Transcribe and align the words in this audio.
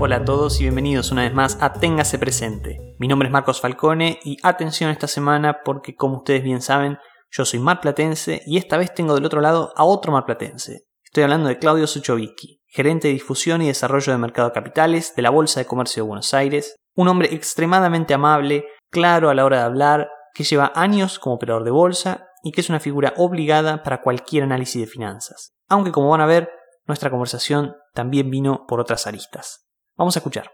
Hola 0.00 0.18
a 0.18 0.24
todos 0.24 0.60
y 0.60 0.62
bienvenidos 0.62 1.10
una 1.10 1.22
vez 1.22 1.34
más 1.34 1.58
a 1.60 1.72
Téngase 1.72 2.20
Presente. 2.20 2.94
Mi 3.00 3.08
nombre 3.08 3.26
es 3.26 3.32
Marcos 3.32 3.60
Falcone 3.60 4.20
y 4.22 4.36
atención 4.44 4.92
esta 4.92 5.08
semana 5.08 5.62
porque 5.64 5.96
como 5.96 6.18
ustedes 6.18 6.44
bien 6.44 6.62
saben, 6.62 6.98
yo 7.32 7.44
soy 7.44 7.58
marplatense 7.58 8.42
y 8.46 8.58
esta 8.58 8.76
vez 8.76 8.94
tengo 8.94 9.16
del 9.16 9.24
otro 9.24 9.40
lado 9.40 9.72
a 9.74 9.82
otro 9.82 10.12
marplatense. 10.12 10.84
Estoy 11.02 11.24
hablando 11.24 11.48
de 11.48 11.58
Claudio 11.58 11.88
Suchovicki, 11.88 12.62
gerente 12.68 13.08
de 13.08 13.14
difusión 13.14 13.60
y 13.60 13.66
desarrollo 13.66 14.12
de 14.12 14.18
mercado 14.18 14.50
de 14.50 14.54
capitales 14.54 15.16
de 15.16 15.22
la 15.22 15.30
Bolsa 15.30 15.58
de 15.58 15.66
Comercio 15.66 16.04
de 16.04 16.08
Buenos 16.08 16.32
Aires, 16.32 16.76
un 16.94 17.08
hombre 17.08 17.34
extremadamente 17.34 18.14
amable, 18.14 18.66
claro 18.92 19.30
a 19.30 19.34
la 19.34 19.44
hora 19.44 19.58
de 19.58 19.64
hablar, 19.64 20.10
que 20.32 20.44
lleva 20.44 20.70
años 20.76 21.18
como 21.18 21.34
operador 21.34 21.64
de 21.64 21.72
bolsa 21.72 22.28
y 22.44 22.52
que 22.52 22.60
es 22.60 22.68
una 22.68 22.78
figura 22.78 23.14
obligada 23.16 23.82
para 23.82 24.00
cualquier 24.00 24.44
análisis 24.44 24.80
de 24.80 24.86
finanzas. 24.86 25.50
Aunque 25.68 25.90
como 25.90 26.10
van 26.10 26.20
a 26.20 26.26
ver, 26.26 26.50
nuestra 26.86 27.10
conversación 27.10 27.74
también 27.94 28.30
vino 28.30 28.64
por 28.68 28.78
otras 28.78 29.08
aristas. 29.08 29.67
Vamos 29.98 30.16
a 30.16 30.20
escuchar. 30.20 30.50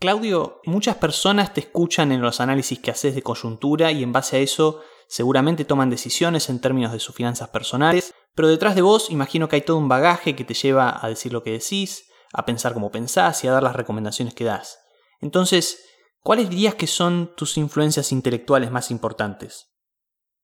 Claudio, 0.00 0.60
muchas 0.64 0.96
personas 0.96 1.54
te 1.54 1.60
escuchan 1.60 2.10
en 2.10 2.22
los 2.22 2.40
análisis 2.40 2.80
que 2.80 2.90
haces 2.90 3.14
de 3.14 3.22
coyuntura 3.22 3.92
y 3.92 4.02
en 4.02 4.12
base 4.12 4.36
a 4.36 4.40
eso 4.40 4.82
seguramente 5.06 5.64
toman 5.64 5.90
decisiones 5.90 6.48
en 6.48 6.60
términos 6.60 6.92
de 6.92 6.98
sus 6.98 7.14
finanzas 7.14 7.50
personales, 7.50 8.12
pero 8.34 8.48
detrás 8.48 8.74
de 8.74 8.82
vos 8.82 9.10
imagino 9.10 9.48
que 9.48 9.56
hay 9.56 9.62
todo 9.62 9.76
un 9.76 9.88
bagaje 9.88 10.34
que 10.34 10.44
te 10.44 10.54
lleva 10.54 10.98
a 11.00 11.08
decir 11.08 11.32
lo 11.32 11.44
que 11.44 11.52
decís, 11.52 12.06
a 12.32 12.44
pensar 12.44 12.72
como 12.72 12.90
pensás 12.90 13.44
y 13.44 13.48
a 13.48 13.52
dar 13.52 13.62
las 13.62 13.76
recomendaciones 13.76 14.34
que 14.34 14.44
das. 14.44 14.80
Entonces, 15.20 15.84
¿cuáles 16.20 16.48
dirías 16.48 16.74
que 16.74 16.88
son 16.88 17.36
tus 17.36 17.56
influencias 17.56 18.10
intelectuales 18.10 18.72
más 18.72 18.90
importantes? 18.90 19.68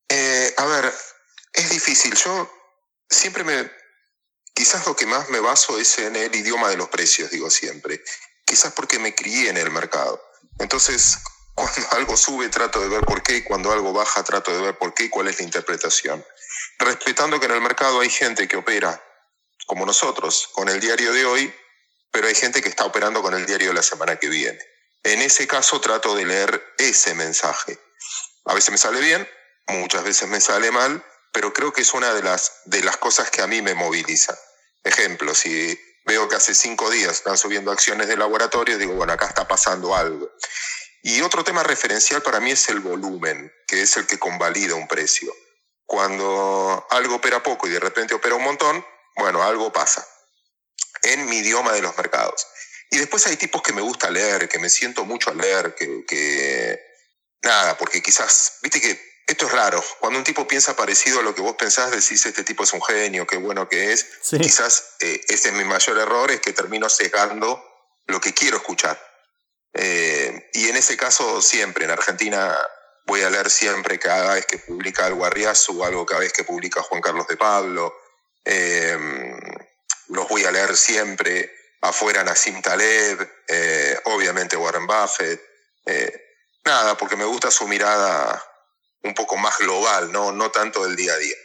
Eh, 0.08 0.54
a 0.56 0.66
ver, 0.66 0.92
es 1.54 1.70
difícil. 1.70 2.14
Yo 2.14 2.48
siempre 3.10 3.42
me 3.42 3.70
Quizás 4.58 4.84
lo 4.88 4.96
que 4.96 5.06
más 5.06 5.28
me 5.28 5.38
baso 5.38 5.78
es 5.78 5.98
en 5.98 6.16
el 6.16 6.34
idioma 6.34 6.68
de 6.68 6.76
los 6.76 6.88
precios, 6.88 7.30
digo 7.30 7.48
siempre. 7.48 8.02
Quizás 8.44 8.72
porque 8.72 8.98
me 8.98 9.14
crié 9.14 9.50
en 9.50 9.56
el 9.56 9.70
mercado. 9.70 10.20
Entonces, 10.58 11.18
cuando 11.54 11.88
algo 11.92 12.16
sube 12.16 12.48
trato 12.48 12.80
de 12.80 12.88
ver 12.88 13.02
por 13.02 13.22
qué 13.22 13.36
y 13.36 13.42
cuando 13.44 13.70
algo 13.70 13.92
baja 13.92 14.24
trato 14.24 14.50
de 14.50 14.60
ver 14.60 14.76
por 14.76 14.94
qué 14.94 15.04
y 15.04 15.10
cuál 15.10 15.28
es 15.28 15.38
la 15.38 15.44
interpretación. 15.44 16.26
Respetando 16.80 17.38
que 17.38 17.46
en 17.46 17.52
el 17.52 17.60
mercado 17.60 18.00
hay 18.00 18.10
gente 18.10 18.48
que 18.48 18.56
opera 18.56 19.00
como 19.66 19.86
nosotros 19.86 20.48
con 20.52 20.68
el 20.68 20.80
diario 20.80 21.12
de 21.12 21.24
hoy, 21.24 21.54
pero 22.10 22.26
hay 22.26 22.34
gente 22.34 22.60
que 22.60 22.68
está 22.68 22.84
operando 22.84 23.22
con 23.22 23.34
el 23.34 23.46
diario 23.46 23.68
de 23.68 23.74
la 23.74 23.82
semana 23.84 24.16
que 24.16 24.28
viene. 24.28 24.58
En 25.04 25.22
ese 25.22 25.46
caso 25.46 25.80
trato 25.80 26.16
de 26.16 26.24
leer 26.24 26.74
ese 26.78 27.14
mensaje. 27.14 27.78
A 28.46 28.54
veces 28.54 28.72
me 28.72 28.78
sale 28.78 29.00
bien, 29.00 29.28
muchas 29.68 30.02
veces 30.02 30.28
me 30.28 30.40
sale 30.40 30.72
mal, 30.72 31.04
pero 31.32 31.52
creo 31.52 31.72
que 31.72 31.82
es 31.82 31.94
una 31.94 32.12
de 32.12 32.24
las, 32.24 32.62
de 32.64 32.82
las 32.82 32.96
cosas 32.96 33.30
que 33.30 33.40
a 33.40 33.46
mí 33.46 33.62
me 33.62 33.74
moviliza. 33.74 34.36
Ejemplo, 34.88 35.34
si 35.34 35.78
veo 36.06 36.30
que 36.30 36.36
hace 36.36 36.54
cinco 36.54 36.88
días 36.88 37.12
están 37.12 37.36
subiendo 37.36 37.70
acciones 37.70 38.08
de 38.08 38.16
laboratorio, 38.16 38.78
digo, 38.78 38.94
bueno, 38.94 39.12
acá 39.12 39.26
está 39.26 39.46
pasando 39.46 39.94
algo. 39.94 40.30
Y 41.02 41.20
otro 41.20 41.44
tema 41.44 41.62
referencial 41.62 42.22
para 42.22 42.40
mí 42.40 42.52
es 42.52 42.70
el 42.70 42.80
volumen, 42.80 43.52
que 43.66 43.82
es 43.82 43.98
el 43.98 44.06
que 44.06 44.18
convalida 44.18 44.74
un 44.76 44.88
precio. 44.88 45.30
Cuando 45.84 46.86
algo 46.88 47.16
opera 47.16 47.42
poco 47.42 47.66
y 47.66 47.70
de 47.70 47.80
repente 47.80 48.14
opera 48.14 48.34
un 48.34 48.44
montón, 48.44 48.82
bueno, 49.16 49.42
algo 49.42 49.70
pasa. 49.70 50.08
En 51.02 51.26
mi 51.26 51.36
idioma 51.36 51.72
de 51.72 51.82
los 51.82 51.94
mercados. 51.98 52.46
Y 52.90 52.96
después 52.96 53.26
hay 53.26 53.36
tipos 53.36 53.60
que 53.60 53.74
me 53.74 53.82
gusta 53.82 54.08
leer, 54.08 54.48
que 54.48 54.58
me 54.58 54.70
siento 54.70 55.04
mucho 55.04 55.28
a 55.28 55.34
leer, 55.34 55.74
que, 55.74 56.06
que 56.06 56.80
nada, 57.42 57.76
porque 57.76 58.00
quizás, 58.00 58.58
viste 58.62 58.80
que 58.80 59.07
esto 59.28 59.44
es 59.44 59.52
raro. 59.52 59.84
Cuando 60.00 60.18
un 60.18 60.24
tipo 60.24 60.48
piensa 60.48 60.74
parecido 60.74 61.20
a 61.20 61.22
lo 61.22 61.34
que 61.34 61.42
vos 61.42 61.54
pensás, 61.54 61.90
decís, 61.90 62.24
este 62.24 62.44
tipo 62.44 62.64
es 62.64 62.72
un 62.72 62.82
genio, 62.82 63.26
qué 63.26 63.36
bueno 63.36 63.68
que 63.68 63.92
es. 63.92 64.06
Quizás 64.30 64.94
eh, 65.00 65.20
ese 65.28 65.48
es 65.48 65.54
mi 65.54 65.64
mayor 65.64 65.98
error, 65.98 66.30
es 66.30 66.40
que 66.40 66.54
termino 66.54 66.88
cegando 66.88 67.62
lo 68.06 68.20
que 68.22 68.32
quiero 68.32 68.56
escuchar. 68.56 68.98
Eh, 69.74 70.48
y 70.54 70.70
en 70.70 70.76
ese 70.76 70.96
caso, 70.96 71.42
siempre, 71.42 71.84
en 71.84 71.90
Argentina, 71.90 72.56
voy 73.04 73.20
a 73.20 73.28
leer 73.28 73.50
siempre 73.50 73.98
cada 73.98 74.32
vez 74.34 74.46
que 74.46 74.58
publica 74.58 75.04
algo 75.04 75.26
Arriazu, 75.26 75.84
algo 75.84 76.06
cada 76.06 76.20
vez 76.20 76.32
que 76.32 76.44
publica 76.44 76.82
Juan 76.82 77.02
Carlos 77.02 77.28
de 77.28 77.36
Pablo. 77.36 77.94
Em, 78.46 79.38
los 80.08 80.26
voy 80.26 80.46
a 80.46 80.50
leer 80.50 80.74
siempre. 80.74 81.54
Afuera 81.82 82.24
Nassim 82.24 82.62
Taleb, 82.62 83.30
eh, 83.46 84.00
obviamente 84.04 84.56
Warren 84.56 84.86
Buffett. 84.86 85.46
nada, 86.64 86.96
porque 86.96 87.16
me 87.16 87.24
gusta 87.24 87.50
su 87.50 87.66
mirada 87.66 88.42
un 89.02 89.14
poco 89.14 89.36
más 89.36 89.58
global, 89.58 90.12
no, 90.12 90.32
no 90.32 90.50
tanto 90.50 90.84
del 90.84 90.96
día 90.96 91.12
a 91.12 91.18
día. 91.18 91.36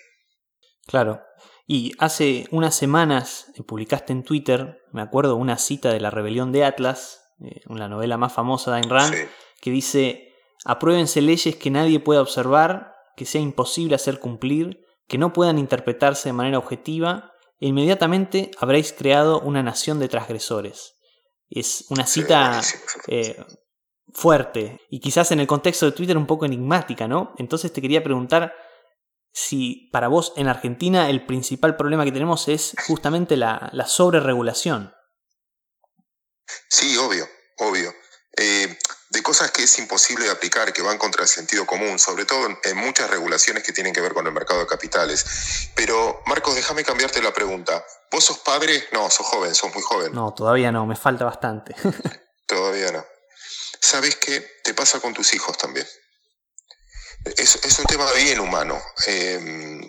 Claro. 0.85 1.21
Y 1.65 1.93
hace 1.99 2.47
unas 2.51 2.75
semanas 2.75 3.47
eh, 3.55 3.63
publicaste 3.63 4.11
en 4.11 4.23
Twitter, 4.23 4.81
me 4.91 5.01
acuerdo, 5.01 5.35
una 5.35 5.57
cita 5.57 5.91
de 5.91 5.99
La 5.99 6.09
Rebelión 6.09 6.51
de 6.51 6.65
Atlas, 6.65 7.21
eh, 7.39 7.61
una 7.67 7.87
novela 7.87 8.17
más 8.17 8.33
famosa 8.33 8.71
de 8.71 8.77
Ayn 8.77 8.89
Rand, 8.89 9.15
que 9.61 9.71
dice, 9.71 10.33
apruébense 10.65 11.21
leyes 11.21 11.55
que 11.55 11.71
nadie 11.71 11.99
pueda 11.99 12.21
observar, 12.21 12.95
que 13.15 13.25
sea 13.25 13.41
imposible 13.41 13.95
hacer 13.95 14.19
cumplir, 14.19 14.85
que 15.07 15.17
no 15.17 15.31
puedan 15.31 15.57
interpretarse 15.57 16.29
de 16.29 16.33
manera 16.33 16.57
objetiva, 16.57 17.31
e 17.59 17.67
inmediatamente 17.67 18.51
habréis 18.59 18.91
creado 18.91 19.39
una 19.39 19.63
nación 19.63 19.99
de 19.99 20.09
transgresores. 20.09 20.95
Es 21.49 21.85
una 21.89 22.05
cita 22.05 22.61
fuerte 24.11 24.79
y 24.89 24.99
quizás 24.99 25.31
en 25.31 25.39
el 25.39 25.47
contexto 25.47 25.85
de 25.85 25.91
Twitter 25.91 26.17
un 26.17 26.27
poco 26.27 26.45
enigmática, 26.45 27.07
¿no? 27.07 27.33
Entonces 27.37 27.71
te 27.71 27.81
quería 27.81 28.03
preguntar 28.03 28.53
si 29.31 29.89
para 29.91 30.07
vos 30.07 30.33
en 30.35 30.47
Argentina 30.47 31.09
el 31.09 31.25
principal 31.25 31.75
problema 31.75 32.05
que 32.05 32.11
tenemos 32.11 32.47
es 32.47 32.75
justamente 32.87 33.37
la, 33.37 33.69
la 33.73 33.87
sobreregulación. 33.87 34.93
Sí, 36.69 36.97
obvio, 36.97 37.27
obvio. 37.57 37.93
Eh, 38.35 38.77
de 39.09 39.21
cosas 39.21 39.51
que 39.51 39.63
es 39.63 39.77
imposible 39.77 40.25
de 40.25 40.31
aplicar, 40.31 40.73
que 40.73 40.81
van 40.81 40.97
contra 40.97 41.21
el 41.21 41.27
sentido 41.27 41.67
común, 41.67 41.99
sobre 41.99 42.25
todo 42.25 42.47
en 42.63 42.77
muchas 42.77 43.09
regulaciones 43.09 43.63
que 43.63 43.71
tienen 43.71 43.93
que 43.93 44.01
ver 44.01 44.13
con 44.13 44.25
el 44.25 44.33
mercado 44.33 44.61
de 44.61 44.65
capitales. 44.65 45.69
Pero, 45.75 46.23
Marcos, 46.25 46.55
déjame 46.55 46.83
cambiarte 46.83 47.21
la 47.21 47.31
pregunta. 47.31 47.85
¿Vos 48.11 48.25
sos 48.25 48.39
padre? 48.39 48.87
No, 48.91 49.11
sos 49.11 49.27
joven, 49.27 49.53
sos 49.53 49.71
muy 49.71 49.83
joven. 49.83 50.13
No, 50.13 50.33
todavía 50.33 50.71
no, 50.71 50.87
me 50.87 50.95
falta 50.95 51.25
bastante. 51.25 51.75
todavía 52.47 52.91
no. 52.91 53.05
¿Sabes 53.83 54.16
qué? 54.16 54.39
Te 54.63 54.73
pasa 54.73 55.01
con 55.01 55.13
tus 55.13 55.33
hijos 55.33 55.57
también. 55.57 55.88
Es, 57.35 57.79
un 57.79 57.85
tema 57.85 58.09
bien 58.13 58.39
humano. 58.39 58.81
Em, 59.07 59.83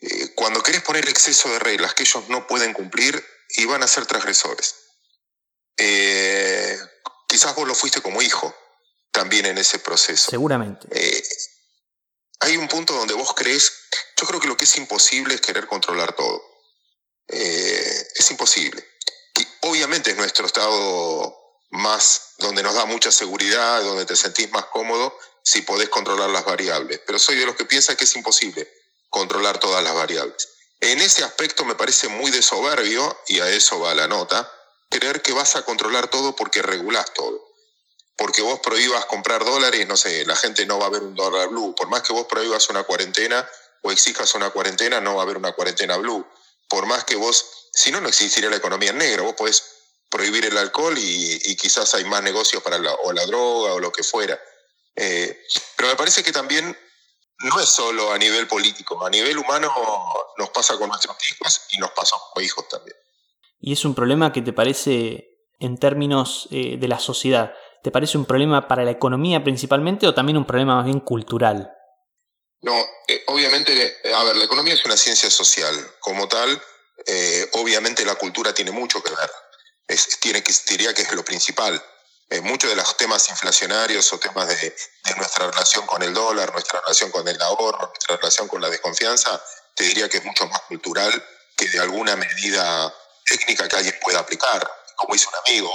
eh, 0.00 0.34
cuando 0.34 0.62
querés 0.62 0.82
poner 0.82 1.08
exceso 1.08 1.48
de 1.48 1.60
reglas 1.60 1.94
que 1.94 2.02
ellos 2.02 2.28
no 2.28 2.46
pueden 2.46 2.72
cumplir, 2.72 3.24
y 3.54 3.66
van 3.66 3.82
a 3.82 3.86
ser 3.86 4.06
transgresores. 4.06 4.74
Eh, 5.76 6.78
quizás 7.28 7.54
vos 7.54 7.68
lo 7.68 7.74
fuiste 7.74 8.00
como 8.00 8.22
hijo 8.22 8.54
también 9.10 9.44
en 9.44 9.58
ese 9.58 9.78
proceso. 9.78 10.30
Seguramente. 10.30 10.88
Eh, 10.90 11.22
hay 12.40 12.56
un 12.56 12.66
punto 12.66 12.94
donde 12.94 13.12
vos 13.12 13.34
crees, 13.34 13.72
yo 14.18 14.26
creo 14.26 14.40
que 14.40 14.48
lo 14.48 14.56
que 14.56 14.64
es 14.64 14.76
imposible 14.78 15.34
es 15.34 15.42
querer 15.42 15.66
controlar 15.66 16.14
todo. 16.16 16.42
es 17.28 18.30
imposible. 18.30 18.84
obviamente 19.60 20.10
es 20.10 20.16
nuestro 20.16 20.46
estado 20.46 21.41
más, 21.72 22.34
donde 22.38 22.62
nos 22.62 22.74
da 22.74 22.84
mucha 22.84 23.10
seguridad, 23.10 23.82
donde 23.82 24.04
te 24.04 24.14
sentís 24.14 24.50
más 24.52 24.66
cómodo, 24.66 25.16
si 25.42 25.62
podés 25.62 25.88
controlar 25.88 26.30
las 26.30 26.44
variables. 26.44 27.00
Pero 27.04 27.18
soy 27.18 27.36
de 27.36 27.46
los 27.46 27.56
que 27.56 27.64
piensan 27.64 27.96
que 27.96 28.04
es 28.04 28.14
imposible 28.14 28.70
controlar 29.08 29.58
todas 29.58 29.82
las 29.82 29.94
variables. 29.94 30.48
En 30.80 31.00
ese 31.00 31.24
aspecto 31.24 31.64
me 31.64 31.74
parece 31.74 32.08
muy 32.08 32.30
de 32.30 32.42
soberbio, 32.42 33.18
y 33.26 33.40
a 33.40 33.48
eso 33.48 33.80
va 33.80 33.94
la 33.94 34.06
nota, 34.06 34.50
creer 34.90 35.22
que 35.22 35.32
vas 35.32 35.56
a 35.56 35.64
controlar 35.64 36.08
todo 36.08 36.36
porque 36.36 36.60
regulás 36.60 37.12
todo. 37.14 37.40
Porque 38.16 38.42
vos 38.42 38.60
prohíbas 38.60 39.06
comprar 39.06 39.44
dólares, 39.44 39.86
no 39.88 39.96
sé, 39.96 40.26
la 40.26 40.36
gente 40.36 40.66
no 40.66 40.78
va 40.78 40.86
a 40.86 40.90
ver 40.90 41.02
un 41.02 41.14
dólar 41.14 41.48
blue. 41.48 41.74
Por 41.74 41.88
más 41.88 42.02
que 42.02 42.12
vos 42.12 42.26
prohíbas 42.26 42.68
una 42.68 42.84
cuarentena 42.84 43.48
o 43.82 43.90
exijas 43.90 44.34
una 44.34 44.50
cuarentena, 44.50 45.00
no 45.00 45.14
va 45.14 45.22
a 45.22 45.24
haber 45.24 45.38
una 45.38 45.52
cuarentena 45.52 45.96
blue. 45.96 46.26
Por 46.68 46.86
más 46.86 47.04
que 47.04 47.16
vos, 47.16 47.70
si 47.72 47.90
no, 47.90 48.00
no 48.00 48.08
existiría 48.08 48.50
la 48.50 48.56
economía 48.56 48.90
en 48.90 48.98
negro. 48.98 49.24
Vos 49.24 49.34
podés 49.34 49.62
prohibir 50.12 50.44
el 50.44 50.58
alcohol 50.58 50.94
y, 50.98 51.56
quizás 51.56 51.94
hay 51.94 52.04
más 52.04 52.22
negocios 52.22 52.62
para 52.62 52.78
la, 52.78 52.92
o 53.04 53.12
la 53.12 53.24
droga 53.24 53.72
o 53.72 53.80
lo 53.80 53.90
que 53.90 54.02
fuera. 54.02 54.38
Eh, 54.94 55.44
pero 55.74 55.88
me 55.88 55.96
parece 55.96 56.22
que 56.22 56.32
también 56.32 56.76
no 57.38 57.58
es 57.58 57.68
solo 57.68 58.12
a 58.12 58.18
nivel 58.18 58.46
político, 58.46 59.04
a 59.04 59.08
nivel 59.08 59.38
humano 59.38 59.72
nos 60.36 60.50
pasa 60.50 60.76
con 60.76 60.88
nuestros 60.88 61.16
hijos 61.30 61.62
y 61.70 61.78
nos 61.78 61.90
pasa 61.92 62.16
con 62.32 62.44
hijos 62.44 62.68
también. 62.68 62.96
Y 63.58 63.72
es 63.72 63.84
un 63.86 63.94
problema 63.94 64.32
que 64.32 64.42
te 64.42 64.52
parece 64.52 65.28
en 65.58 65.78
términos 65.78 66.46
eh, 66.50 66.76
de 66.78 66.88
la 66.88 66.98
sociedad, 66.98 67.54
¿te 67.82 67.90
parece 67.90 68.18
un 68.18 68.26
problema 68.26 68.68
para 68.68 68.84
la 68.84 68.90
economía 68.90 69.42
principalmente 69.42 70.06
o 70.06 70.14
también 70.14 70.36
un 70.36 70.46
problema 70.46 70.76
más 70.76 70.84
bien 70.84 71.00
cultural? 71.00 71.72
No, 72.60 72.76
eh, 73.08 73.24
obviamente, 73.28 73.96
a 74.14 74.24
ver, 74.24 74.36
la 74.36 74.44
economía 74.44 74.74
es 74.74 74.84
una 74.84 74.96
ciencia 74.96 75.30
social. 75.30 75.74
Como 76.00 76.28
tal, 76.28 76.60
obviamente 77.54 78.04
la 78.04 78.14
cultura 78.16 78.52
tiene 78.52 78.70
mucho 78.72 79.02
que 79.02 79.10
ver 79.10 79.30
tiene 80.20 80.42
que, 80.42 80.52
diría 80.68 80.94
que 80.94 81.02
es 81.02 81.12
lo 81.12 81.24
principal. 81.24 81.82
Eh, 82.30 82.40
muchos 82.40 82.70
de 82.70 82.76
los 82.76 82.96
temas 82.96 83.28
inflacionarios 83.28 84.10
o 84.12 84.18
temas 84.18 84.48
de, 84.48 84.74
nuestra 85.16 85.50
relación 85.50 85.86
con 85.86 86.02
el 86.02 86.14
dólar, 86.14 86.50
nuestra 86.52 86.80
relación 86.80 87.10
con 87.10 87.28
el 87.28 87.40
ahorro, 87.42 87.88
nuestra 87.88 88.16
relación 88.16 88.48
con 88.48 88.62
la 88.62 88.70
desconfianza, 88.70 89.42
te 89.74 89.84
diría 89.84 90.08
que 90.08 90.18
es 90.18 90.24
mucho 90.24 90.46
más 90.46 90.62
cultural 90.62 91.12
que 91.56 91.68
de 91.68 91.78
alguna 91.78 92.16
medida 92.16 92.94
técnica 93.26 93.68
que 93.68 93.76
alguien 93.76 93.98
pueda 94.00 94.20
aplicar. 94.20 94.66
Como 94.96 95.12
dice 95.12 95.26
un 95.28 95.34
amigo, 95.46 95.70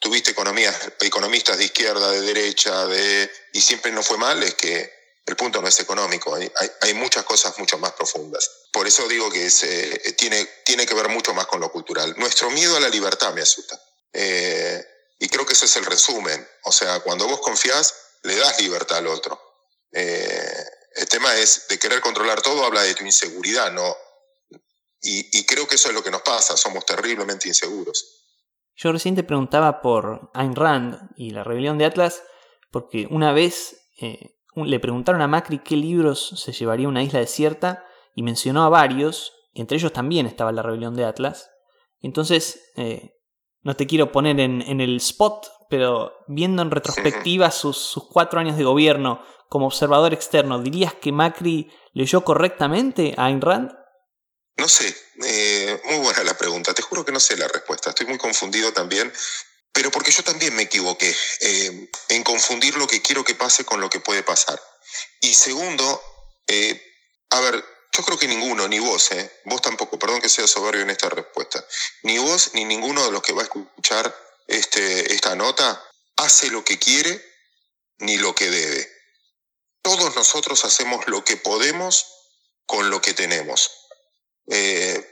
tuviste 0.00 0.32
economías, 0.32 0.76
economistas 1.00 1.58
de 1.58 1.66
izquierda, 1.66 2.10
de 2.10 2.20
derecha, 2.20 2.86
de, 2.86 3.30
y 3.52 3.60
siempre 3.60 3.92
no 3.92 4.02
fue 4.02 4.18
mal, 4.18 4.42
es 4.42 4.54
que 4.54 4.92
el 5.24 5.36
punto 5.36 5.62
no 5.62 5.68
es 5.68 5.78
económico, 5.78 6.34
hay, 6.34 6.50
hay, 6.80 6.94
muchas 6.94 7.24
cosas 7.24 7.56
mucho 7.58 7.78
más 7.78 7.92
profundas. 7.92 8.50
Por 8.72 8.86
eso 8.86 9.06
digo 9.06 9.30
que 9.30 9.46
eh, 9.46 10.12
tiene, 10.16 10.86
que 10.86 10.94
ver 10.94 11.10
mucho 11.10 11.34
más 11.34 11.46
con 11.46 11.60
lo 11.60 11.70
cultural. 11.70 12.14
Nuestro 12.16 12.50
miedo 12.50 12.74
a 12.76 12.80
la 12.80 12.88
libertad 12.88 13.34
me 13.34 13.42
asusta. 13.42 13.78
Eh, 14.14 14.82
y 15.18 15.28
creo 15.28 15.44
que 15.44 15.52
ese 15.52 15.66
es 15.66 15.76
el 15.76 15.84
resumen. 15.84 16.48
O 16.64 16.72
sea, 16.72 17.00
cuando 17.00 17.28
vos 17.28 17.40
confías, 17.40 17.94
le 18.22 18.34
das 18.34 18.60
libertad 18.62 18.98
al 18.98 19.08
otro. 19.08 19.38
Eh, 19.92 20.64
el 20.96 21.06
tema 21.06 21.36
es 21.36 21.68
de 21.68 21.78
querer 21.78 22.00
controlar 22.00 22.40
todo, 22.40 22.64
habla 22.64 22.82
de 22.82 22.94
tu 22.94 23.04
inseguridad, 23.04 23.70
¿no? 23.72 23.94
Y, 25.04 25.44
creo 25.46 25.66
que 25.66 25.74
eso 25.74 25.88
es 25.88 25.94
lo 25.94 26.02
que 26.02 26.12
nos 26.12 26.22
pasa, 26.22 26.56
somos 26.56 26.86
terriblemente 26.86 27.48
inseguros. 27.48 28.22
Yo 28.76 28.92
recién 28.92 29.16
te 29.16 29.24
preguntaba 29.24 29.82
por 29.82 30.30
Ayn 30.32 30.54
Rand 30.54 31.10
y 31.16 31.30
la 31.30 31.42
rebelión 31.42 31.76
de 31.76 31.86
Atlas, 31.86 32.22
porque 32.70 33.08
una 33.10 33.32
vez 33.32 33.76
le 33.98 34.80
preguntaron 34.80 35.20
a 35.20 35.26
Macri 35.26 35.58
qué 35.58 35.74
libros 35.74 36.40
se 36.42 36.52
llevaría 36.52 36.86
a 36.86 36.90
una 36.90 37.02
isla 37.02 37.18
desierta 37.18 37.84
y 38.14 38.22
mencionó 38.22 38.64
a 38.64 38.68
varios, 38.68 39.32
y 39.52 39.60
entre 39.60 39.76
ellos 39.76 39.92
también 39.92 40.26
estaba 40.26 40.52
la 40.52 40.62
rebelión 40.62 40.94
de 40.94 41.04
Atlas. 41.04 41.50
Entonces, 42.00 42.72
eh, 42.76 43.14
no 43.62 43.76
te 43.76 43.86
quiero 43.86 44.12
poner 44.12 44.40
en, 44.40 44.62
en, 44.62 44.80
el 44.80 44.96
spot, 44.96 45.50
pero 45.70 46.12
viendo 46.26 46.62
en 46.62 46.70
retrospectiva 46.70 47.50
sus, 47.50 47.76
sus 47.76 48.04
cuatro 48.08 48.40
años 48.40 48.56
de 48.56 48.64
gobierno 48.64 49.22
como 49.48 49.66
observador 49.66 50.12
externo, 50.12 50.60
¿dirías 50.60 50.94
que 50.94 51.12
Macri 51.12 51.70
leyó 51.92 52.24
correctamente 52.24 53.14
a 53.16 53.26
Ayn 53.26 53.40
Rand? 53.40 53.72
No 54.56 54.68
sé, 54.68 54.94
eh, 55.24 55.80
muy 55.84 55.98
buena 55.98 56.24
la 56.24 56.36
pregunta. 56.36 56.74
Te 56.74 56.82
juro 56.82 57.04
que 57.04 57.12
no 57.12 57.20
sé 57.20 57.36
la 57.36 57.48
respuesta. 57.48 57.90
Estoy 57.90 58.06
muy 58.06 58.18
confundido 58.18 58.72
también, 58.72 59.12
pero 59.72 59.90
porque 59.90 60.12
yo 60.12 60.22
también 60.22 60.54
me 60.54 60.62
equivoqué 60.62 61.14
eh, 61.40 61.90
en 62.10 62.22
confundir 62.22 62.76
lo 62.76 62.86
que 62.86 63.00
quiero 63.00 63.24
que 63.24 63.34
pase 63.34 63.64
con 63.64 63.80
lo 63.80 63.88
que 63.88 64.00
puede 64.00 64.22
pasar. 64.22 64.60
Y 65.20 65.32
segundo, 65.34 66.02
eh, 66.46 66.80
a 67.30 67.40
ver, 67.40 67.64
yo 67.94 68.02
creo 68.04 68.18
que 68.18 68.26
ninguno, 68.26 68.66
ni 68.68 68.78
vos, 68.78 69.10
vos 69.44 69.60
tampoco, 69.60 69.98
perdón 69.98 70.20
que 70.20 70.28
sea 70.28 70.46
soberbio 70.46 70.82
en 70.82 70.90
esta 70.90 71.10
respuesta, 71.10 71.64
ni 72.02 72.18
vos 72.18 72.50
ni 72.54 72.64
ninguno 72.64 73.04
de 73.04 73.10
los 73.10 73.22
que 73.22 73.32
va 73.32 73.42
a 73.42 73.44
escuchar 73.44 74.14
este, 74.46 75.12
esta 75.12 75.34
nota 75.34 75.82
hace 76.16 76.50
lo 76.50 76.64
que 76.64 76.78
quiere 76.78 77.22
ni 77.98 78.16
lo 78.16 78.34
que 78.34 78.50
debe. 78.50 78.90
Todos 79.82 80.14
nosotros 80.14 80.64
hacemos 80.64 81.06
lo 81.08 81.24
que 81.24 81.36
podemos 81.36 82.06
con 82.66 82.88
lo 82.88 83.00
que 83.00 83.14
tenemos. 83.14 83.70
Eh, 84.46 85.08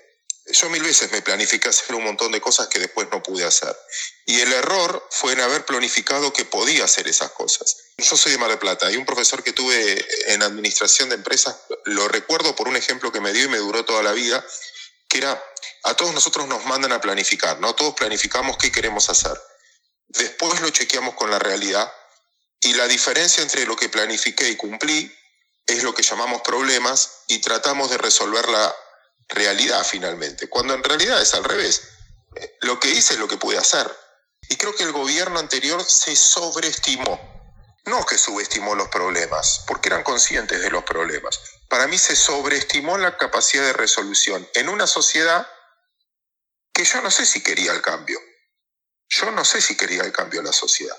yo 0.47 0.71
mil 0.71 0.83
veces 0.83 1.13
me 1.13 1.23
planifiqué 1.23 1.69
hacer 1.69 1.95
un 1.95 2.05
montón 2.05 2.33
de 2.33 2.41
cosas 2.41 2.69
que 2.69 2.79
después 2.79 3.09
no 3.11 3.23
pude 3.23 3.45
hacer. 3.45 3.77
Y 4.27 4.41
el 4.41 4.53
error 4.53 5.07
fue 5.11 5.33
en 5.33 5.41
haber 5.41 5.65
planificado 5.65 6.33
que 6.33 6.45
podía 6.45 6.85
hacer 6.85 7.07
esas 7.09 7.31
cosas. 7.33 7.77
Yo 8.01 8.17
soy 8.17 8.33
de 8.33 8.39
Mar 8.39 8.49
del 8.49 8.59
Plata 8.59 8.91
y 8.91 8.97
un 8.97 9.05
profesor 9.05 9.43
que 9.43 9.53
tuve 9.53 10.07
en 10.33 10.43
administración 10.43 11.09
de 11.09 11.17
empresas, 11.17 11.57
lo 11.85 12.09
recuerdo 12.09 12.57
por 12.57 12.69
un 12.69 12.77
ejemplo 12.77 13.13
que 13.13 13.21
me 13.21 13.33
dio 13.33 13.45
y 13.45 13.49
me 13.49 13.59
duró 13.59 13.85
toda 13.85 14.03
la 14.03 14.13
vida, 14.13 14.45
que 15.09 15.19
era, 15.19 15.43
a 15.85 15.95
todos 15.95 16.15
nosotros 16.15 16.47
nos 16.47 16.65
mandan 16.67 16.93
a 16.93 17.01
planificar, 17.01 17.61
¿no? 17.61 17.75
Todos 17.75 17.95
planificamos 17.95 18.57
qué 18.57 18.73
queremos 18.73 19.11
hacer. 19.11 19.39
Después 20.09 20.61
lo 20.61 20.71
chequeamos 20.71 21.15
con 21.15 21.31
la 21.31 21.39
realidad 21.39 21.93
y 22.61 22.75
la 22.75 22.87
diferencia 22.87 23.43
entre 23.43 23.67
lo 23.67 23.77
que 23.77 23.89
planifiqué 23.89 24.49
y 24.49 24.57
cumplí 24.57 25.15
es 25.67 25.83
lo 25.83 25.95
que 25.95 26.03
llamamos 26.03 26.43
problemas 26.43 27.23
y 27.29 27.39
tratamos 27.39 27.91
de 27.91 27.99
resolverla 27.99 28.75
realidad 29.29 29.87
finalmente, 29.89 30.49
cuando 30.49 30.75
en 30.75 30.83
realidad 30.83 31.21
es 31.21 31.35
al 31.35 31.45
revés. 31.45 31.83
Lo 32.61 32.79
que 32.79 32.91
hice 32.91 33.15
es 33.15 33.21
lo 33.21 33.29
que 33.29 33.37
pude 33.37 33.59
hacer. 33.59 33.91
Y 34.49 34.57
creo 34.57 34.75
que 34.75 34.83
el 34.83 34.93
gobierno 34.93 35.39
anterior 35.39 35.85
se 35.85 36.17
sobreestimó. 36.17 37.40
No 37.87 38.05
que 38.05 38.19
subestimó 38.19 38.75
los 38.75 38.89
problemas, 38.89 39.65
porque 39.67 39.89
eran 39.89 40.03
conscientes 40.03 40.61
de 40.61 40.71
los 40.71 40.85
problemas. 40.85 41.41
Para 41.69 41.87
mí 41.87 41.99
se 41.99 42.17
sobreestimó 42.17 42.99
la 42.99 43.17
capacidad 43.17 43.65
de 43.65 43.73
resolución 43.73 44.47
en 44.55 44.69
una 44.69 44.87
sociedad 44.87 45.49
que 46.73 46.85
yo 46.85 47.01
no 47.01 47.11
sé 47.11 47.27
si 47.27 47.43
quería 47.43 47.73
el 47.73 47.83
cambio. 47.83 48.21
Yo 49.09 49.31
no 49.31 49.45
sé 49.45 49.61
si 49.61 49.77
quería 49.77 50.03
el 50.03 50.13
cambio 50.13 50.43
la 50.43 50.53
sociedad. 50.53 50.97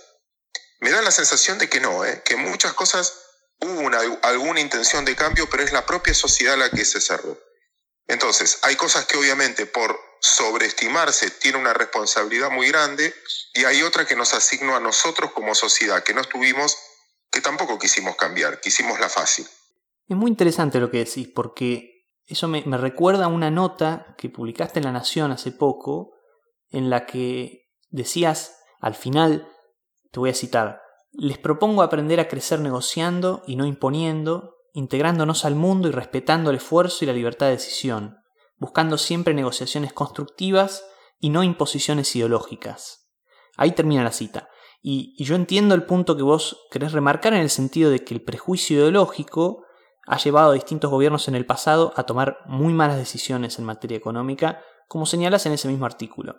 Me 0.80 0.92
da 0.92 1.02
la 1.02 1.12
sensación 1.12 1.58
de 1.60 1.70
que 1.70 1.80
no, 1.80 2.04
¿eh? 2.06 2.24
que 2.26 2.36
muchas 2.36 2.74
cosas 2.74 3.14
hubo 3.60 3.90
alguna 4.24 4.60
intención 4.60 5.06
de 5.06 5.16
cambio, 5.16 5.50
pero 5.50 5.64
es 5.64 5.72
la 5.72 5.86
propia 5.86 6.14
sociedad 6.14 6.58
la 6.58 6.70
que 6.70 6.84
se 6.84 7.00
cerró. 7.00 7.40
Entonces, 8.08 8.60
hay 8.64 8.76
cosas 8.76 9.06
que 9.06 9.18
obviamente 9.18 9.66
por 9.66 10.11
sobreestimarse 10.22 11.32
tiene 11.32 11.58
una 11.58 11.74
responsabilidad 11.74 12.52
muy 12.52 12.68
grande 12.68 13.14
y 13.56 13.66
hay 13.66 13.82
otra 13.82 14.06
que 14.06 14.16
nos 14.16 14.34
asignó 14.34 14.76
a 14.76 14.80
nosotros 14.80 15.32
como 15.32 15.56
sociedad, 15.56 16.04
que 16.04 16.14
no 16.14 16.22
estuvimos, 16.22 16.78
que 17.32 17.42
tampoco 17.42 17.80
quisimos 17.80 18.16
cambiar, 18.16 18.62
quisimos 18.62 19.00
la 19.00 19.10
fácil. 19.10 19.48
Es 20.08 20.16
muy 20.16 20.30
interesante 20.30 20.80
lo 20.80 20.92
que 20.92 21.00
decís, 21.00 21.28
porque 21.34 22.08
eso 22.28 22.48
me, 22.48 22.64
me 22.66 22.78
recuerda 22.78 23.26
a 23.26 23.30
una 23.30 23.50
nota 23.50 24.16
que 24.18 24.30
publicaste 24.30 24.80
en 24.80 24.86
La 24.86 24.92
Nación 24.92 25.32
hace 25.32 25.52
poco, 25.52 26.14
en 26.70 26.90
la 26.90 27.06
que 27.08 27.68
decías 27.90 28.56
al 28.80 28.96
final, 28.96 29.48
te 30.12 30.20
voy 30.20 30.30
a 30.30 30.36
citar, 30.36 30.82
les 31.12 31.38
propongo 31.38 31.82
aprender 31.82 32.20
a 32.20 32.28
crecer 32.28 32.60
negociando 32.60 33.44
y 33.48 33.56
no 33.56 33.66
imponiendo, 33.66 34.56
integrándonos 34.74 35.46
al 35.46 35.56
mundo 35.56 35.88
y 35.88 35.92
respetando 35.92 36.52
el 36.52 36.58
esfuerzo 36.58 37.04
y 37.04 37.08
la 37.08 37.14
libertad 37.14 37.48
de 37.48 37.54
decisión, 37.54 38.21
buscando 38.62 39.00
siempre 39.00 39.34
negociaciones 39.34 39.92
constructivas 39.92 40.86
y 41.20 41.32
no 41.32 41.42
imposiciones 41.42 42.16
ideológicas. 42.16 43.10
Ahí 43.58 43.72
termina 43.72 44.04
la 44.04 44.12
cita. 44.12 44.50
Y, 44.84 45.16
yo 45.24 45.36
entiendo 45.36 45.74
el 45.74 45.84
punto 45.84 46.16
que 46.16 46.22
vos 46.22 46.68
querés 46.70 46.92
remarcar 46.92 47.34
en 47.34 47.42
el 47.42 47.50
sentido 47.50 47.90
de 47.90 48.06
que 48.06 48.14
el 48.14 48.24
prejuicio 48.24 48.78
ideológico 48.78 49.66
ha 50.06 50.18
llevado 50.18 50.52
a 50.52 50.54
distintos 50.54 50.92
gobiernos 50.92 51.28
en 51.28 51.34
el 51.34 51.48
pasado 51.48 51.92
a 51.96 52.04
tomar 52.04 52.38
muy 52.46 52.72
malas 52.72 52.98
decisiones 52.98 53.58
en 53.58 53.66
materia 53.66 53.98
económica, 53.98 54.62
como 54.88 55.08
señalas 55.08 55.48
en 55.48 55.54
ese 55.54 55.68
mismo 55.68 55.88
artículo. 55.88 56.38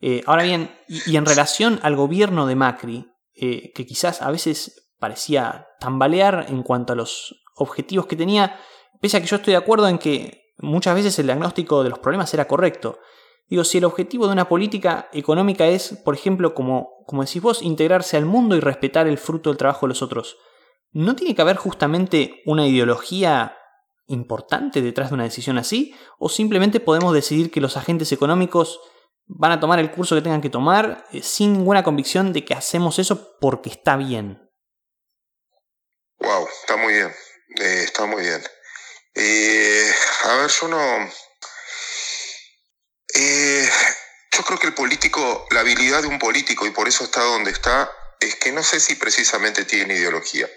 Eh, 0.00 0.24
ahora 0.26 0.42
bien, 0.42 0.74
y, 0.88 1.16
en 1.16 1.24
relación 1.24 1.78
al 1.84 1.94
gobierno 1.94 2.46
de 2.46 2.56
Macri, 2.56 3.06
eh, 3.34 3.70
que 3.72 3.86
quizás 3.86 4.20
a 4.20 4.32
veces 4.32 4.90
parecía 4.98 5.68
tambalear 5.78 6.46
en 6.48 6.64
cuanto 6.64 6.92
a 6.92 6.96
los 6.96 7.44
objetivos 7.54 8.06
que 8.06 8.16
tenía, 8.16 8.58
pese 9.00 9.18
a 9.18 9.20
que 9.20 9.26
yo 9.26 9.36
estoy 9.36 9.52
de 9.52 9.58
acuerdo 9.58 9.86
en 9.86 9.98
que 9.98 10.41
muchas 10.62 10.94
veces 10.94 11.18
el 11.18 11.26
diagnóstico 11.26 11.82
de 11.82 11.90
los 11.90 11.98
problemas 11.98 12.32
era 12.32 12.48
correcto. 12.48 12.98
Digo, 13.48 13.64
si 13.64 13.78
el 13.78 13.84
objetivo 13.84 14.26
de 14.26 14.32
una 14.32 14.48
política 14.48 15.08
económica 15.12 15.66
es, 15.66 15.98
por 16.04 16.14
ejemplo, 16.14 16.54
como, 16.54 17.04
como 17.06 17.22
decís 17.22 17.42
vos, 17.42 17.60
integrarse 17.60 18.16
al 18.16 18.24
mundo 18.24 18.56
y 18.56 18.60
respetar 18.60 19.06
el 19.06 19.18
fruto 19.18 19.50
del 19.50 19.58
trabajo 19.58 19.86
de 19.86 19.90
los 19.90 20.00
otros, 20.00 20.38
¿no 20.92 21.14
tiene 21.16 21.34
que 21.34 21.42
haber 21.42 21.56
justamente 21.56 22.40
una 22.46 22.66
ideología 22.66 23.56
importante 24.06 24.80
detrás 24.80 25.10
de 25.10 25.14
una 25.14 25.24
decisión 25.24 25.58
así? 25.58 25.94
¿O 26.18 26.28
simplemente 26.28 26.80
podemos 26.80 27.12
decidir 27.12 27.50
que 27.50 27.60
los 27.60 27.76
agentes 27.76 28.10
económicos 28.12 28.80
van 29.26 29.52
a 29.52 29.60
tomar 29.60 29.78
el 29.78 29.90
curso 29.90 30.14
que 30.14 30.22
tengan 30.22 30.40
que 30.40 30.50
tomar 30.50 31.04
eh, 31.12 31.22
sin 31.22 31.52
ninguna 31.52 31.82
convicción 31.82 32.32
de 32.32 32.44
que 32.44 32.54
hacemos 32.54 32.98
eso 32.98 33.36
porque 33.40 33.70
está 33.70 33.96
bien? 33.96 34.50
Wow, 36.20 36.46
está 36.62 36.76
muy 36.76 36.94
bien. 36.94 37.10
Eh, 37.60 37.82
está 37.84 38.06
muy 38.06 38.22
bien. 38.22 38.40
Eh, 39.14 39.94
a 40.24 40.36
ver, 40.36 40.50
yo 40.50 40.68
no... 40.68 41.12
Eh, 43.14 43.70
yo 44.30 44.44
creo 44.44 44.58
que 44.58 44.66
el 44.68 44.74
político, 44.74 45.46
la 45.50 45.60
habilidad 45.60 46.02
de 46.02 46.08
un 46.08 46.18
político, 46.18 46.66
y 46.66 46.70
por 46.70 46.88
eso 46.88 47.04
está 47.04 47.22
donde 47.22 47.50
está, 47.50 47.90
es 48.20 48.36
que 48.36 48.52
no 48.52 48.62
sé 48.62 48.80
si 48.80 48.94
precisamente 48.94 49.64
tiene 49.64 49.94
ideología. 49.94 50.48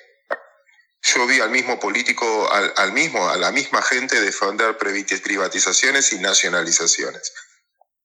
Yo 1.02 1.28
vi 1.28 1.40
al 1.40 1.52
mismo 1.52 1.80
político, 1.80 2.52
al, 2.52 2.92
mismo, 2.94 3.30
a 3.30 3.38
la 3.38 3.52
misma 3.52 3.82
gente 3.82 4.20
defender 4.22 4.78
privatizaciones 4.78 6.12
y 6.14 6.20
nacionalizaciones. 6.20 7.34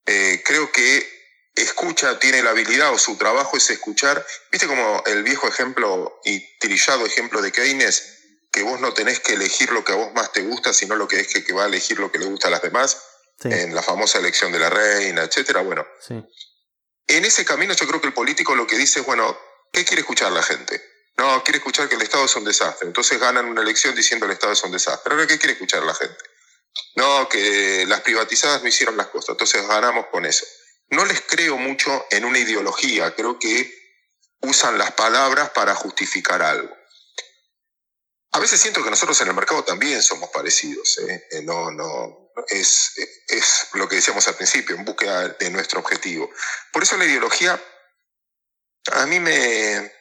creo 0.05 0.71
que 0.71 1.21
escucha, 1.55 2.19
tiene 2.19 2.43
la 2.43 2.51
habilidad 2.51 2.93
o 2.93 2.99
su 2.99 3.17
trabajo 3.17 3.57
es 3.57 3.69
escuchar. 3.69 4.25
¿Viste 4.51 4.67
como 4.67 5.03
el 5.05 5.23
viejo 5.23 5.47
ejemplo 5.47 6.19
y 6.25 6.57
trillado 6.59 7.05
ejemplo 7.05 7.41
de 7.41 7.51
Keynes? 7.51 8.20
Que 8.51 8.63
vos 8.63 8.79
no 8.79 8.93
tenés 8.93 9.19
que 9.19 9.33
elegir 9.33 9.71
lo 9.71 9.83
que 9.83 9.93
a 9.93 9.95
vos 9.95 10.13
más 10.13 10.31
te 10.31 10.41
gusta, 10.41 10.73
sino 10.73 10.95
lo 10.95 11.07
que 11.07 11.21
es 11.21 11.27
que, 11.27 11.53
va 11.53 11.63
a 11.63 11.67
elegir 11.67 11.99
lo 11.99 12.11
que 12.11 12.19
le 12.19 12.25
gusta 12.25 12.47
a 12.47 12.51
las 12.51 12.61
demás, 12.61 13.01
en 13.43 13.73
la 13.73 13.81
famosa 13.81 14.19
elección 14.19 14.51
de 14.51 14.59
la 14.59 14.69
reina, 14.69 15.23
etcétera. 15.23 15.61
Bueno, 15.61 15.85
en 17.07 17.25
ese 17.25 17.45
camino 17.45 17.73
yo 17.73 17.87
creo 17.87 18.01
que 18.01 18.07
el 18.07 18.13
político 18.13 18.55
lo 18.55 18.67
que 18.67 18.77
dice 18.77 18.99
es, 18.99 19.05
bueno, 19.05 19.37
¿qué 19.71 19.83
quiere 19.85 20.01
escuchar 20.01 20.31
la 20.31 20.43
gente? 20.43 20.81
No, 21.17 21.43
quiere 21.43 21.57
escuchar 21.57 21.89
que 21.89 21.95
el 21.95 22.01
Estado 22.01 22.25
es 22.25 22.35
un 22.35 22.43
desastre. 22.43 22.87
Entonces 22.87 23.19
ganan 23.19 23.45
una 23.45 23.61
elección 23.61 23.95
diciendo 23.95 24.25
el 24.25 24.31
Estado 24.31 24.53
es 24.53 24.63
un 24.63 24.71
desastre. 24.71 25.13
Ahora, 25.13 25.27
¿qué 25.27 25.37
quiere 25.37 25.53
escuchar 25.53 25.83
la 25.83 25.93
gente? 25.93 26.17
No, 26.95 27.27
que 27.29 27.85
las 27.87 28.01
privatizadas 28.01 28.61
no 28.61 28.69
hicieron 28.69 28.97
las 28.97 29.07
cosas. 29.07 29.29
Entonces 29.29 29.67
ganamos 29.67 30.07
con 30.07 30.25
eso. 30.25 30.45
No 30.89 31.05
les 31.05 31.21
creo 31.21 31.57
mucho 31.57 32.05
en 32.11 32.25
una 32.25 32.39
ideología. 32.39 33.13
Creo 33.15 33.39
que 33.39 33.73
usan 34.41 34.77
las 34.77 34.91
palabras 34.91 35.51
para 35.51 35.75
justificar 35.75 36.41
algo. 36.41 36.75
A 38.33 38.39
veces 38.39 38.61
siento 38.61 38.83
que 38.83 38.89
nosotros 38.89 39.19
en 39.21 39.27
el 39.27 39.33
mercado 39.33 39.63
también 39.63 40.01
somos 40.01 40.29
parecidos. 40.29 40.99
¿eh? 40.99 41.27
Eh, 41.31 41.41
no, 41.43 41.71
no, 41.71 42.31
es, 42.47 42.93
es 43.27 43.67
lo 43.73 43.89
que 43.89 43.97
decíamos 43.97 44.27
al 44.27 44.35
principio, 44.35 44.75
en 44.75 44.85
búsqueda 44.85 45.29
de 45.29 45.49
nuestro 45.49 45.79
objetivo. 45.79 46.29
Por 46.71 46.83
eso 46.83 46.97
la 46.97 47.05
ideología 47.05 47.61
a 48.93 49.05
mí 49.05 49.19
me... 49.19 49.99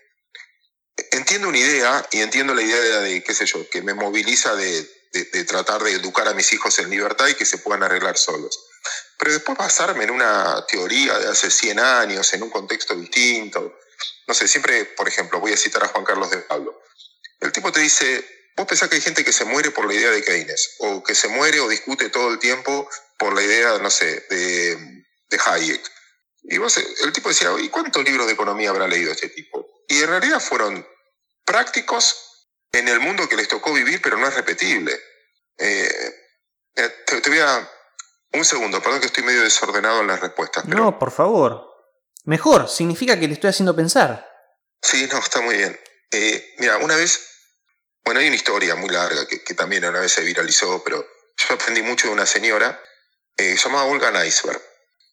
Entiendo 1.12 1.48
una 1.48 1.58
idea 1.58 2.06
y 2.10 2.20
entiendo 2.20 2.54
la 2.54 2.62
idea 2.62 3.00
de, 3.00 3.24
qué 3.24 3.34
sé 3.34 3.46
yo, 3.46 3.68
que 3.70 3.80
me 3.80 3.94
moviliza 3.94 4.54
de, 4.54 4.86
de, 5.12 5.44
tratar 5.44 5.82
de 5.82 5.92
educar 5.92 6.28
a 6.28 6.34
mis 6.34 6.52
hijos 6.52 6.78
en 6.78 6.90
libertad 6.90 7.26
y 7.26 7.34
que 7.34 7.46
se 7.46 7.58
puedan 7.58 7.82
arreglar 7.82 8.18
solos. 8.18 8.66
Pero 9.18 9.32
después 9.32 9.56
basarme 9.56 10.04
en 10.04 10.10
una 10.10 10.64
teoría 10.66 11.18
de 11.18 11.28
hace 11.28 11.50
100 11.50 11.80
años, 11.80 12.32
en 12.34 12.42
un 12.42 12.50
contexto 12.50 12.94
distinto, 12.94 13.78
no 14.26 14.34
sé, 14.34 14.46
siempre, 14.46 14.84
por 14.84 15.08
ejemplo, 15.08 15.40
voy 15.40 15.52
a 15.52 15.56
citar 15.56 15.82
a 15.84 15.88
Juan 15.88 16.04
Carlos 16.04 16.30
de 16.30 16.38
Pablo. 16.38 16.80
El 17.40 17.52
tipo 17.52 17.72
te 17.72 17.80
dice, 17.80 18.24
vos 18.56 18.66
pensás 18.66 18.88
que 18.88 18.96
hay 18.96 19.02
gente 19.02 19.24
que 19.24 19.32
se 19.32 19.44
muere 19.44 19.70
por 19.70 19.86
la 19.86 19.94
idea 19.94 20.10
de 20.10 20.22
Keynes, 20.22 20.76
o 20.78 21.02
que 21.02 21.14
se 21.14 21.28
muere 21.28 21.60
o 21.60 21.68
discute 21.68 22.10
todo 22.10 22.30
el 22.30 22.38
tiempo 22.38 22.88
por 23.18 23.34
la 23.34 23.42
idea, 23.42 23.78
no 23.78 23.90
sé, 23.90 24.26
de, 24.30 24.76
de 25.28 25.40
Hayek. 25.46 25.82
Y 26.42 26.58
vos, 26.58 26.76
el 26.76 27.12
tipo 27.12 27.28
decía, 27.28 27.50
¿y 27.58 27.68
cuántos 27.68 28.04
libros 28.04 28.26
de 28.26 28.32
economía 28.32 28.70
habrá 28.70 28.88
leído 28.88 29.12
este 29.12 29.28
tipo? 29.28 29.84
Y 29.88 30.00
en 30.02 30.08
realidad 30.08 30.40
fueron 30.40 30.86
prácticos 31.44 32.30
en 32.72 32.88
el 32.88 33.00
mundo 33.00 33.28
que 33.28 33.36
les 33.36 33.48
tocó 33.48 33.72
vivir, 33.72 34.00
pero 34.02 34.16
no 34.16 34.26
es 34.26 34.34
repetible. 34.34 34.98
Eh, 35.58 36.14
eh, 36.76 36.94
te, 37.06 37.28
voy 37.28 37.40
a... 37.40 37.70
Un 38.32 38.44
segundo, 38.44 38.80
perdón 38.80 39.00
que 39.00 39.06
estoy 39.06 39.24
medio 39.24 39.42
desordenado 39.42 40.00
en 40.00 40.06
las 40.06 40.20
respuestas. 40.20 40.64
No, 40.66 40.98
por 40.98 41.10
favor. 41.10 41.68
Mejor, 42.24 42.68
significa 42.68 43.18
que 43.18 43.26
le 43.26 43.34
estoy 43.34 43.50
haciendo 43.50 43.74
pensar. 43.74 44.28
Sí, 44.80 45.08
no, 45.10 45.18
está 45.18 45.40
muy 45.40 45.56
bien. 45.56 45.78
Eh, 46.12 46.54
mira, 46.58 46.78
una 46.78 46.94
vez, 46.94 47.29
bueno, 48.04 48.20
hay 48.20 48.26
una 48.26 48.36
historia 48.36 48.74
muy 48.74 48.90
larga 48.90 49.26
que, 49.26 49.54
también 49.54 49.84
una 49.84 50.00
vez 50.00 50.12
se 50.12 50.22
viralizó, 50.22 50.82
pero 50.82 51.06
yo 51.36 51.54
aprendí 51.54 51.82
mucho 51.82 52.08
de 52.08 52.14
una 52.14 52.26
señora 52.26 52.82
eh, 53.36 53.56
llamada 53.56 53.84
Olga 53.84 54.10
Neisberg. 54.10 54.60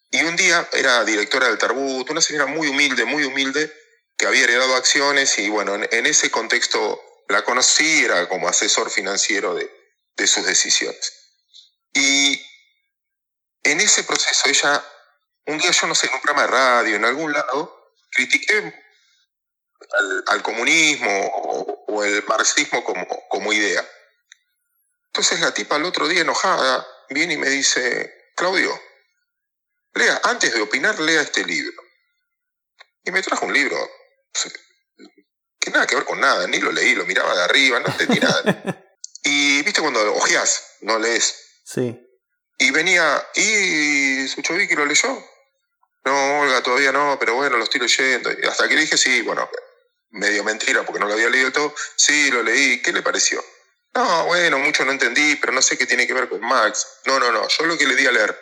Y 0.10 0.24
un 0.24 0.36
día 0.36 0.68
era 0.72 1.04
directora 1.04 1.48
del 1.48 1.58
Tarbut, 1.58 2.10
una 2.10 2.22
señora 2.22 2.46
muy 2.46 2.68
humilde, 2.68 3.06
muy 3.06 3.24
humilde, 3.24 3.74
que 4.18 4.26
había 4.26 4.46
heredado 4.46 4.76
acciones 4.76 5.38
y 5.38 5.50
bueno, 5.50 5.76
en, 5.76 6.06
ese 6.06 6.32
contexto 6.32 7.02
la 7.28 7.44
conocí, 7.44 8.06
era 8.06 8.28
como 8.30 8.48
asesor 8.48 8.90
financiero 8.90 9.54
de, 9.54 9.70
de 10.16 10.28
sus 10.28 10.46
decisiones. 10.46 11.14
Y 11.94 12.42
en 13.64 13.82
ese 13.82 14.04
proceso 14.04 14.48
ella, 14.48 14.84
un 15.46 15.58
día 15.58 15.72
yo 15.72 15.88
no 15.88 15.94
sé, 15.94 16.08
en 16.08 16.14
un 16.14 16.22
programa 16.22 16.44
de 16.44 16.48
radio, 16.48 16.96
en 16.96 17.06
algún 17.06 17.34
lado, 17.34 17.94
critiqué 18.12 18.74
al, 20.28 20.42
comunismo 20.44 21.10
o, 21.88 22.04
el 22.04 22.24
marxismo 22.26 22.84
como, 22.84 23.08
como 23.30 23.54
idea. 23.54 23.88
Entonces 25.08 25.40
la 25.40 25.54
tipa 25.54 25.78
el 25.78 25.86
otro 25.86 26.08
día 26.08 26.22
enojada 26.22 26.86
viene 27.10 27.34
y 27.34 27.38
me 27.38 27.50
dice, 27.50 28.32
Claudio, 28.36 28.80
lea, 29.94 30.22
antes 30.24 30.54
de 30.54 30.62
opinar, 30.62 31.00
lea 31.00 31.22
este 31.22 31.44
libro. 31.46 31.82
Y 33.04 33.12
me 33.12 33.24
trajo 33.24 33.46
un 33.46 33.54
libro 33.54 33.78
que 35.60 35.72
nada 35.72 35.88
que 35.88 35.96
ver 35.96 36.06
con 36.06 36.20
nada, 36.20 36.48
ni 36.48 36.60
lo 36.60 36.72
leí, 36.72 36.96
lo 36.96 37.06
miraba 37.06 37.36
de 37.36 37.44
arriba, 37.44 37.80
no 37.80 37.88
entendí 37.88 38.20
nada. 38.20 38.86
y 39.24 39.62
viste 39.64 39.82
cuando 39.82 40.14
ojeás, 40.16 40.78
no 40.82 41.00
lees. 41.00 41.36
Sí. 41.64 42.00
Y 42.60 42.72
venía, 42.72 43.28
¿y 43.36 44.28
Suchoviki 44.28 44.76
lo 44.76 44.86
leyó? 44.86 45.08
No, 46.06 46.40
Olga, 46.40 46.64
todavía 46.64 46.92
no, 46.92 47.18
pero 47.20 47.36
bueno, 47.36 47.58
lo 47.58 47.64
estoy 47.64 47.82
leyendo. 47.82 48.32
Y 48.32 48.46
hasta 48.46 48.68
que 48.68 48.76
le 48.76 48.82
dije, 48.82 48.98
sí, 48.98 49.22
bueno, 49.22 49.50
medio 50.18 50.44
mentira 50.44 50.84
porque 50.84 51.00
no 51.00 51.08
lo 51.08 51.14
había 51.14 51.30
leído 51.30 51.52
todo. 51.52 51.76
Sí, 51.96 52.30
lo 52.32 52.44
leí. 52.44 52.82
¿Qué 52.82 52.92
le 52.92 53.02
pareció? 53.02 53.44
No, 53.94 54.26
bueno, 54.26 54.60
mucho 54.60 54.86
no 54.86 54.92
entendí, 54.92 55.36
pero 55.38 55.54
no 55.54 55.62
sé 55.62 55.78
qué 55.78 55.86
tiene 55.86 56.06
que 56.06 56.14
ver 56.14 56.30
con 56.30 56.42
Max. 56.42 56.86
No, 57.06 57.20
no, 57.20 57.32
no. 57.32 57.48
Yo 57.48 57.66
lo 57.66 57.78
que 57.78 57.88
le 57.88 57.96
di 57.96 58.06
a 58.06 58.12
leer 58.12 58.40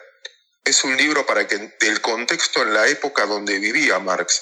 es 0.65 0.83
un 0.83 0.97
libro 0.97 1.25
para 1.25 1.47
que 1.47 1.57
del 1.79 2.01
contexto 2.01 2.61
en 2.63 2.73
la 2.73 2.87
época 2.87 3.25
donde 3.25 3.59
vivía 3.59 3.99
Marx. 3.99 4.41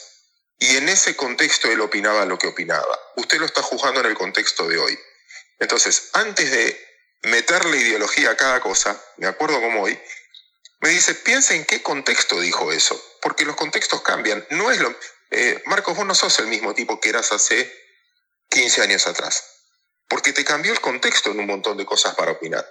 Y 0.58 0.78
en 0.78 0.88
ese 0.88 1.16
contexto 1.16 1.70
él 1.70 1.82
opinaba 1.82 2.26
lo 2.26 2.40
que 2.40 2.48
opinaba. 2.48 3.00
Usted 3.18 3.38
lo 3.38 3.46
está 3.46 3.62
juzgando 3.62 4.00
en 4.00 4.06
el 4.06 4.16
contexto 4.16 4.68
de 4.68 4.78
hoy. 4.78 4.98
Entonces, 5.60 6.10
antes 6.14 6.50
de 6.50 6.88
meterle 7.24 7.78
ideología 7.78 8.32
a 8.32 8.38
cada 8.38 8.62
cosa, 8.62 9.00
me 9.18 9.28
acuerdo 9.28 9.60
como 9.62 9.84
hoy, 9.84 10.00
me 10.80 10.90
dice, 10.90 11.16
piensa 11.16 11.54
en 11.54 11.66
qué 11.66 11.82
contexto 11.82 12.40
dijo 12.40 12.72
eso, 12.72 13.02
porque 13.22 13.46
los 13.46 13.56
contextos 13.56 14.02
cambian. 14.02 14.46
No 14.50 14.72
es 14.72 14.80
lo, 14.80 14.94
eh, 15.34 15.64
Marcos, 15.66 15.96
vos 15.98 16.06
no 16.06 16.14
sos 16.14 16.38
el 16.40 16.48
mismo 16.48 16.74
tipo 16.74 17.00
que 17.00 17.10
eras 17.10 17.32
hace 17.32 17.72
15 18.50 18.82
años 18.82 19.08
atrás, 19.08 19.44
porque 20.08 20.32
te 20.32 20.46
cambió 20.46 20.72
el 20.72 20.80
contexto 20.80 21.32
en 21.32 21.40
un 21.40 21.48
montón 21.48 21.78
de 21.78 21.86
cosas 21.86 22.16
para 22.16 22.34
opinar. 22.34 22.66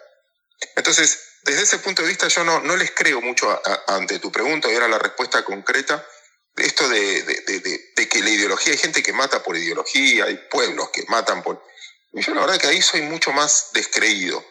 Entonces, 0.76 1.38
desde 1.42 1.62
ese 1.62 1.78
punto 1.78 2.02
de 2.02 2.08
vista 2.08 2.28
yo 2.28 2.44
no, 2.44 2.60
no 2.60 2.76
les 2.76 2.92
creo 2.92 3.20
mucho 3.20 3.60
ante 3.88 4.20
tu 4.20 4.30
pregunta, 4.30 4.70
y 4.70 4.76
era 4.76 4.86
la 4.86 4.98
respuesta 4.98 5.44
concreta, 5.44 6.06
esto 6.56 6.88
de, 6.88 7.22
de, 7.22 8.08
que 8.08 8.20
la 8.20 8.30
ideología, 8.30 8.72
hay 8.72 8.78
gente 8.78 9.02
que 9.02 9.12
mata 9.12 9.42
por 9.42 9.56
ideología, 9.56 10.26
hay 10.26 10.36
pueblos 10.50 10.90
que 10.90 11.04
matan 11.08 11.42
por... 11.42 11.64
Yo 12.12 12.34
la 12.34 12.42
verdad 12.42 12.60
que 12.60 12.66
ahí 12.66 12.82
soy 12.82 13.00
mucho 13.02 13.32
más 13.32 13.70
descreído. 13.72 14.44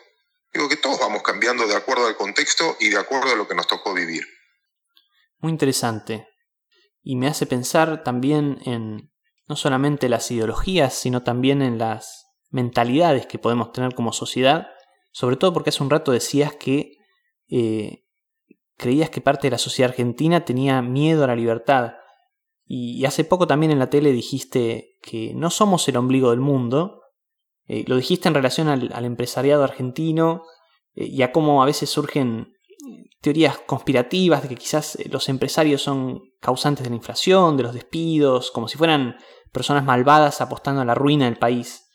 Digo 0.51 0.67
que 0.67 0.77
todos 0.77 0.99
vamos 0.99 1.21
cambiando 1.21 1.67
de 1.67 1.75
acuerdo 1.75 2.07
al 2.07 2.17
contexto 2.17 2.75
y 2.79 2.89
de 2.89 2.97
acuerdo 2.97 3.31
a 3.31 3.35
lo 3.35 3.47
que 3.47 3.53
nos 3.53 3.67
tocó 3.67 3.93
vivir. 3.93 4.27
Muy 5.37 5.51
interesante 5.51 6.30
y 7.03 7.15
me 7.15 7.27
hace 7.27 7.45
pensar 7.45 8.03
también 8.03 8.59
en 8.65 9.11
no 9.47 9.55
solamente 9.55 10.07
las 10.09 10.29
ideologías, 10.31 10.93
sino 10.93 11.23
también 11.23 11.61
en 11.61 11.77
las 11.77 12.27
mentalidades 12.49 13.25
que 13.25 13.39
podemos 13.39 13.71
tener 13.71 13.95
como 13.95 14.13
sociedad, 14.13 14.67
sobre 15.11 15.35
todo 15.35 15.53
porque 15.53 15.69
hace 15.69 15.83
un 15.83 15.89
rato 15.89 16.11
decías 16.11 16.55
que 16.55 16.97
eh, 17.49 18.05
creías 18.77 19.09
que 19.09 19.21
parte 19.21 19.47
de 19.47 19.51
la 19.51 19.57
sociedad 19.57 19.91
argentina 19.91 20.45
tenía 20.45 20.81
miedo 20.81 21.23
a 21.23 21.27
la 21.27 21.35
libertad. 21.35 21.93
Y, 22.65 23.03
hace 23.05 23.25
poco 23.25 23.47
también 23.47 23.71
en 23.71 23.79
la 23.79 23.89
tele 23.89 24.11
dijiste 24.11 24.97
que 25.01 25.33
no 25.35 25.49
somos 25.49 25.87
el 25.87 25.97
ombligo 25.97 26.29
del 26.29 26.39
mundo. 26.39 27.01
Eh, 27.67 27.83
lo 27.87 27.97
dijiste 27.97 28.29
en 28.29 28.33
relación 28.33 28.69
al, 28.69 29.05
empresariado 29.05 29.63
argentino 29.63 30.43
eh, 30.95 31.05
y 31.05 31.21
a 31.21 31.31
cómo 31.31 31.61
a 31.61 31.65
veces 31.65 31.89
surgen 31.89 32.50
teorías 33.21 33.59
conspirativas 33.59 34.41
de 34.41 34.49
que 34.49 34.55
quizás 34.55 34.97
los 35.09 35.29
empresarios 35.29 35.81
son 35.83 36.21
causantes 36.39 36.83
de 36.83 36.89
la 36.89 36.95
inflación, 36.95 37.55
de 37.55 37.63
los 37.63 37.73
despidos, 37.73 38.49
como 38.51 38.67
si 38.67 38.77
fueran 38.77 39.15
personas 39.51 39.85
malvadas 39.85 40.41
apostando 40.41 40.81
a 40.81 40.85
la 40.85 40.95
ruina 40.95 41.25
del 41.25 41.37
país. 41.37 41.87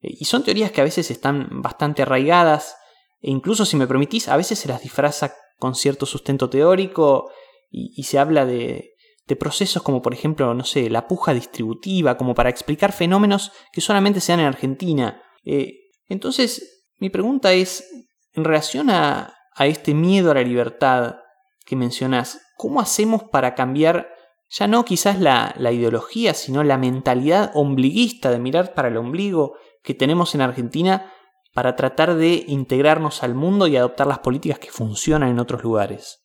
Eh, 0.00 0.10
y 0.18 0.24
son 0.24 0.42
teorías 0.42 0.72
que 0.72 0.80
a 0.80 0.84
veces 0.84 1.10
están 1.10 1.62
bastante 1.62 2.02
arraigadas, 2.02 2.76
e 3.20 3.30
incluso 3.30 3.64
si 3.64 3.76
me 3.76 3.86
permitís, 3.86 4.28
a 4.28 4.36
veces 4.36 4.58
se 4.58 4.68
las 4.68 4.82
disfraza 4.82 5.32
con 5.58 5.76
cierto 5.76 6.06
sustento 6.06 6.50
teórico 6.50 7.30
y, 7.70 8.02
se 8.02 8.18
habla 8.18 8.44
de, 8.44 8.90
procesos 9.38 9.82
como 9.82 10.02
por 10.02 10.12
ejemplo, 10.12 10.52
no 10.52 10.64
sé, 10.64 10.90
la 10.90 11.08
puja 11.08 11.32
distributiva, 11.32 12.18
como 12.18 12.34
para 12.34 12.50
explicar 12.50 12.92
fenómenos 12.92 13.50
que 13.72 13.80
solamente 13.80 14.20
se 14.20 14.32
dan 14.32 14.40
en 14.40 14.46
Argentina. 14.46 15.22
Eh, 15.44 15.72
entonces, 16.06 16.84
mi 16.98 17.08
pregunta 17.08 17.54
es, 17.54 17.88
en 18.34 18.44
relación 18.44 18.90
a, 18.90 19.32
a 19.54 19.66
este 19.66 19.94
miedo 19.94 20.30
a 20.30 20.34
la 20.34 20.42
libertad 20.42 21.16
que 21.64 21.76
mencionás, 21.76 22.40
¿cómo 22.56 22.80
hacemos 22.80 23.24
para 23.24 23.54
cambiar 23.54 24.08
ya 24.52 24.66
no 24.66 24.84
quizás 24.84 25.18
la, 25.18 25.54
ideología, 25.58 26.34
sino 26.34 26.62
la 26.62 26.76
mentalidad 26.76 27.50
ombliguista 27.54 28.30
de 28.30 28.38
mirar 28.38 28.74
para 28.74 28.88
el 28.88 28.98
ombligo 28.98 29.56
que 29.82 29.94
tenemos 29.94 30.34
en 30.34 30.42
Argentina 30.42 31.10
para 31.54 31.74
tratar 31.74 32.16
de 32.16 32.44
integrarnos 32.46 33.22
al 33.22 33.34
mundo 33.34 33.66
y 33.66 33.78
adoptar 33.78 34.06
las 34.06 34.18
políticas 34.18 34.58
que 34.58 34.70
funcionan 34.70 35.30
en 35.30 35.38
otros 35.38 35.62
lugares? 35.62 36.20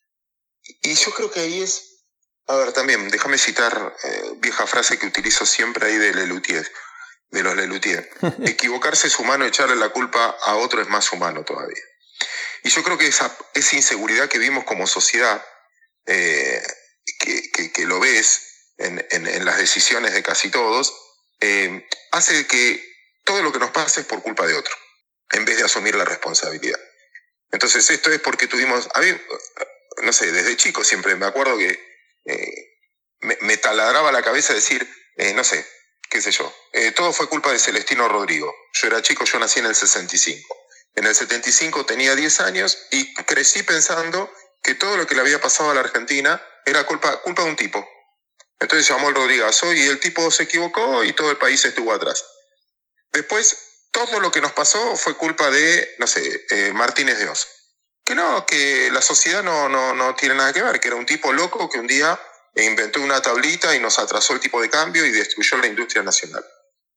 Y 0.81 0.93
yo 0.93 1.11
creo 1.11 1.31
que 1.31 1.39
ahí 1.39 1.61
es, 1.61 2.03
a 2.47 2.57
ver, 2.57 2.73
también, 2.73 3.07
déjame 3.09 3.37
citar 3.37 3.93
eh, 4.03 4.23
vieja 4.39 4.67
frase 4.67 4.99
que 4.99 5.07
utilizo 5.07 5.45
siempre 5.45 5.87
ahí 5.87 5.95
de 5.95 6.13
Lelutier, 6.13 6.67
de 7.29 7.43
los 7.43 7.55
Lelutier. 7.55 8.09
Equivocarse 8.45 9.07
es 9.07 9.17
humano, 9.19 9.45
echarle 9.45 9.77
la 9.77 9.89
culpa 9.89 10.35
a 10.43 10.57
otro 10.57 10.81
es 10.81 10.89
más 10.89 11.13
humano 11.13 11.45
todavía. 11.45 11.81
Y 12.63 12.69
yo 12.69 12.83
creo 12.83 12.97
que 12.97 13.07
esa, 13.07 13.35
esa 13.53 13.75
inseguridad 13.75 14.29
que 14.29 14.39
vimos 14.39 14.63
como 14.65 14.87
sociedad, 14.87 15.43
eh, 16.05 16.61
que, 17.19 17.85
lo 17.85 17.99
ves 17.99 18.73
en, 18.77 19.45
las 19.45 19.57
decisiones 19.57 20.13
de 20.13 20.23
casi 20.23 20.49
todos, 20.49 20.93
eh, 21.39 21.87
hace 22.11 22.45
que 22.47 22.83
todo 23.23 23.41
lo 23.41 23.51
que 23.51 23.59
nos 23.59 23.71
pase 23.71 24.01
es 24.01 24.07
por 24.07 24.21
culpa 24.21 24.45
de 24.45 24.55
otro, 24.55 24.75
en 25.31 25.45
vez 25.45 25.57
de 25.57 25.63
asumir 25.63 25.95
la 25.95 26.05
responsabilidad. 26.05 26.79
Entonces 27.51 27.89
esto 27.89 28.11
es 28.11 28.19
porque 28.19 28.47
tuvimos, 28.47 28.89
a 28.93 28.99
mí, 28.99 29.17
no 30.03 30.11
sé, 30.11 30.31
desde 30.31 30.57
chico 30.57 30.83
siempre 30.83 31.15
me 31.15 31.25
acuerdo 31.25 31.57
que 31.57 31.79
eh, 32.25 32.79
me, 33.21 33.57
taladraba 33.57 34.11
la 34.11 34.23
cabeza 34.23 34.53
decir, 34.53 34.87
no 35.35 35.43
sé, 35.43 35.65
qué 36.09 36.21
sé 36.21 36.31
yo, 36.31 36.53
todo 36.95 37.13
fue 37.13 37.29
culpa 37.29 37.51
de 37.51 37.59
Celestino 37.59 38.07
Rodrigo. 38.07 38.53
Yo 38.73 38.87
era 38.87 39.01
chico, 39.01 39.23
yo 39.23 39.39
nací 39.39 39.59
en 39.59 39.67
el 39.67 39.75
65. 39.75 40.66
En 40.97 41.05
el 41.05 41.13
75 41.13 41.85
tenía 41.85 42.15
10 42.15 42.39
años 42.39 42.75
y 42.89 43.13
crecí 43.13 43.61
pensando 43.61 44.33
que 44.63 44.73
todo 44.73 44.97
lo 44.97 45.05
que 45.05 45.13
le 45.13 45.21
había 45.21 45.39
pasado 45.39 45.69
a 45.69 45.75
la 45.75 45.81
Argentina 45.81 46.43
era 46.65 46.87
culpa, 46.87 47.21
culpa 47.21 47.43
de 47.43 47.49
un 47.49 47.55
tipo. 47.55 47.87
Entonces 48.59 48.89
llamó 48.89 49.09
el 49.09 49.15
Rodrigazo 49.15 49.71
y 49.73 49.83
el 49.83 49.99
tipo 49.99 50.31
se 50.31 50.43
equivocó 50.43 51.03
y 51.03 51.13
todo 51.13 51.29
el 51.29 51.37
país 51.37 51.63
estuvo 51.65 51.93
atrás. 51.93 52.25
Después, 53.11 53.55
todo 53.91 54.19
lo 54.19 54.31
que 54.31 54.41
nos 54.41 54.53
pasó 54.53 54.97
fue 54.97 55.15
culpa 55.15 55.51
de, 55.51 55.95
no 55.99 56.07
sé, 56.07 56.47
eh, 56.49 56.73
Martínez 56.73 57.19
de 57.19 57.29
Oz. 57.29 57.47
Que 58.03 58.15
no, 58.15 58.47
que 58.47 58.89
la 58.91 59.03
sociedad 59.03 59.43
no, 59.43 59.69
no, 59.69 59.93
no 59.93 60.15
tiene 60.15 60.33
nada 60.33 60.51
que 60.51 60.63
ver, 60.63 60.79
que 60.79 60.87
era 60.87 60.97
un 60.97 61.05
tipo 61.05 61.31
loco 61.31 61.69
que 61.69 61.77
un 61.77 61.85
día 61.85 62.19
inventó 62.55 63.01
una 63.01 63.21
tablita 63.21 63.75
y 63.75 63.79
nos 63.79 63.99
atrasó 63.99 64.33
el 64.33 64.39
tipo 64.39 64.59
de 64.59 64.71
cambio 64.71 65.05
y 65.05 65.11
destruyó 65.11 65.59
la 65.59 65.67
industria 65.67 66.01
nacional. 66.01 66.43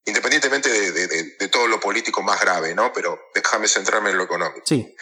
Independientemente 0.05 0.71
de, 0.71 1.07
de, 1.39 1.49
todo 1.49 1.67
lo 1.67 1.79
político 1.79 2.23
más 2.23 2.41
grave, 2.41 2.75
¿no? 2.75 2.93
Pero 2.93 3.21
déjame 3.35 3.69
centrarme 3.69 4.11
en 4.11 4.19
lo 4.19 4.25
económico. 4.25 4.67
Sí. 4.67 4.95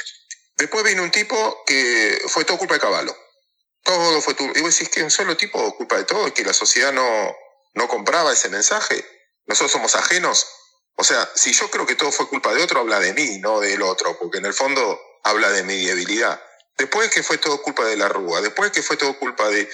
Después 0.57 0.83
vino 0.85 1.03
un 1.03 1.11
tipo 1.11 1.63
que 1.65 2.21
fue 2.27 2.45
todo 2.45 2.59
culpa 2.59 2.75
de 2.75 2.81
Caballo. 2.81 3.17
Todo 3.85 4.21
fue 4.21 4.35
tu. 4.35 4.45
Y 4.45 4.61
vos 4.61 4.77
decís 4.77 4.89
que 4.89 5.03
un 5.03 5.11
solo 5.11 5.37
tipo 5.37 5.77
culpa 5.77 5.97
de 5.97 6.05
todo, 6.05 6.33
que 6.35 6.45
la 6.45 6.53
sociedad 6.53 6.93
no, 6.93 7.37
no 7.75 7.89
compraba 7.89 8.33
ese 8.33 8.49
mensaje. 8.49 9.05
Nosotros 9.47 9.71
somos 9.71 9.95
ajenos. 9.95 10.47
O 10.97 11.05
sea, 11.05 11.31
si 11.35 11.53
yo 11.53 11.71
creo 11.71 11.87
que 11.87 11.95
todo 11.95 12.11
fue 12.11 12.29
culpa 12.29 12.53
de 12.53 12.63
otro, 12.63 12.81
habla 12.81 12.99
de 12.99 13.15
mí, 13.15 13.39
no 13.39 13.61
del 13.61 13.83
otro, 13.83 14.19
porque 14.19 14.39
en 14.39 14.47
el 14.47 14.55
fondo 14.55 15.01
habla 15.23 15.51
de 15.51 15.63
mi 15.63 15.87
debilidad. 15.87 16.43
Después 16.79 17.11
que 17.11 17.25
fue 17.25 17.39
todo 17.39 17.61
culpa 17.61 17.85
de 17.85 17.97
la 17.97 18.09
Rúa, 18.09 18.41
después 18.41 18.71
que 18.71 18.83
fue 18.83 18.97
todo 18.97 19.19
culpa 19.19 19.49
de, 19.49 19.69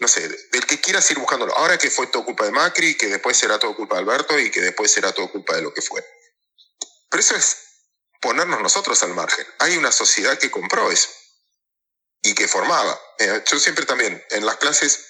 no 0.00 0.08
sé, 0.08 0.28
del 0.28 0.66
que 0.66 0.80
quieras 0.80 1.08
ir 1.12 1.18
buscándolo. 1.18 1.56
Ahora 1.56 1.78
que 1.78 1.90
fue 1.90 2.08
todo 2.08 2.24
culpa 2.24 2.44
de 2.44 2.50
Macri, 2.50 2.96
que 2.96 3.06
después 3.06 3.36
será 3.36 3.58
todo 3.60 3.76
culpa 3.76 3.94
de 3.94 4.02
Alberto 4.02 4.36
y 4.36 4.50
que 4.50 4.60
después 4.60 4.90
será 4.90 5.12
todo 5.12 5.30
culpa 5.30 5.54
de 5.54 5.62
lo 5.62 5.72
que 5.72 5.80
fue. 5.80 6.04
Pero 7.08 7.20
eso 7.20 7.36
es 7.36 7.56
ponernos 8.20 8.60
nosotros 8.60 9.00
al 9.04 9.14
margen. 9.14 9.46
Hay 9.60 9.76
una 9.76 9.92
sociedad 9.92 10.36
que 10.38 10.50
compró 10.50 10.90
eso 10.90 11.08
y 12.22 12.34
que 12.34 12.48
formaba. 12.48 13.00
Eh, 13.18 13.44
yo 13.48 13.60
siempre 13.60 13.86
también, 13.86 14.22
en 14.30 14.44
las 14.44 14.56
clases, 14.56 15.06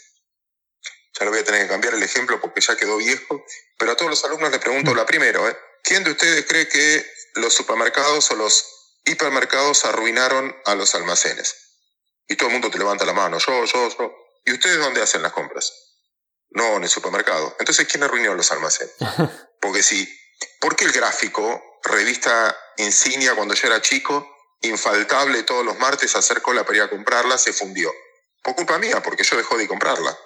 ya 1.18 1.25
lo 1.25 1.30
voy 1.30 1.40
a 1.40 1.44
tener 1.44 1.62
que 1.62 1.68
cambiar 1.68 1.94
el 1.94 2.02
ejemplo 2.02 2.38
porque 2.38 2.61
ya 2.61 2.76
quedó 2.76 2.99
viejo, 2.99 3.44
pero 3.78 3.92
a 3.92 3.97
todos 3.97 4.11
los 4.11 4.25
alumnos 4.25 4.50
les 4.50 4.61
pregunto 4.61 4.94
la 4.94 5.06
primero, 5.06 5.49
¿eh? 5.49 5.56
¿quién 5.82 6.04
de 6.04 6.11
ustedes 6.11 6.44
cree 6.47 6.68
que 6.68 7.11
los 7.35 7.54
supermercados 7.54 8.30
o 8.30 8.37
los 8.37 8.80
hipermercados 9.04 9.85
arruinaron 9.85 10.54
a 10.64 10.75
los 10.75 10.95
almacenes. 10.95 11.54
Y 12.28 12.37
todo 12.37 12.49
el 12.49 12.52
mundo 12.54 12.71
te 12.71 12.78
levanta 12.78 13.04
la 13.04 13.12
mano, 13.12 13.38
yo, 13.38 13.64
yo, 13.64 13.88
yo. 13.88 14.12
¿Y 14.45 14.52
ustedes 14.52 14.78
dónde 14.78 15.02
hacen 15.02 15.23
las 15.23 15.33
compras? 15.33 15.73
No, 16.50 16.76
en 16.76 16.85
el 16.85 16.88
supermercado. 16.88 17.57
Entonces, 17.59 17.87
¿quién 17.88 18.02
arruinó 18.02 18.35
los 18.35 18.50
almacenes? 18.50 18.95
Porque 19.61 19.83
sí, 19.83 20.09
porque 20.61 20.85
el 20.85 20.92
gráfico, 20.92 21.62
revista 21.83 22.57
insignia 22.76 23.35
cuando 23.35 23.54
yo 23.54 23.66
era 23.66 23.80
chico, 23.80 24.26
infaltable 24.62 25.42
todos 25.42 25.64
los 25.64 25.78
martes 25.78 26.16
hacer 26.16 26.42
cola 26.42 26.64
para 26.64 26.76
ir 26.76 26.83
a 26.83 26.90
comprarla, 26.90 27.38
se 27.38 27.52
fundió. 27.52 27.92
Por 28.42 28.54
culpa 28.54 28.78
mía, 28.78 29.02
porque 29.02 29.23
yo 29.23 29.37
dejó 29.37 29.57
de 29.57 29.69
comprarla. 29.69 30.16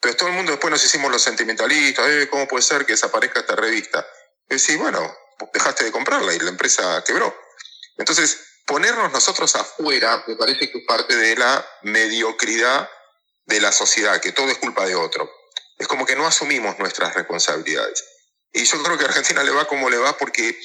Pero 0.00 0.16
todo 0.16 0.28
el 0.28 0.34
mundo 0.34 0.52
después 0.52 0.70
nos 0.70 0.84
hicimos 0.84 1.10
los 1.10 1.22
sentimentalistas, 1.22 2.08
eh, 2.08 2.28
¿cómo 2.28 2.48
puede 2.48 2.62
ser 2.62 2.84
que 2.84 2.92
desaparezca 2.92 3.40
esta 3.40 3.54
revista? 3.54 4.04
Y 4.48 4.56
decís, 4.56 4.76
bueno, 4.78 5.16
dejaste 5.52 5.84
de 5.84 5.92
comprarla 5.92 6.34
y 6.34 6.40
la 6.40 6.50
empresa 6.50 7.02
quebró. 7.04 7.36
Entonces, 7.98 8.38
ponernos 8.66 9.12
nosotros 9.12 9.54
afuera 9.56 10.24
me 10.26 10.36
parece 10.36 10.70
que 10.70 10.78
es 10.78 10.84
parte 10.86 11.16
de 11.16 11.36
la 11.36 11.66
mediocridad 11.82 12.88
de 13.46 13.60
la 13.60 13.72
sociedad, 13.72 14.20
que 14.20 14.32
todo 14.32 14.48
es 14.48 14.58
culpa 14.58 14.86
de 14.86 14.94
otro. 14.94 15.30
Es 15.78 15.88
como 15.88 16.06
que 16.06 16.16
no 16.16 16.26
asumimos 16.26 16.78
nuestras 16.78 17.14
responsabilidades. 17.14 18.04
Y 18.52 18.64
yo 18.64 18.82
creo 18.82 18.98
que 18.98 19.04
a 19.04 19.08
Argentina 19.08 19.42
le 19.42 19.50
va 19.50 19.66
como 19.66 19.90
le 19.90 19.98
va 19.98 20.16
porque 20.16 20.58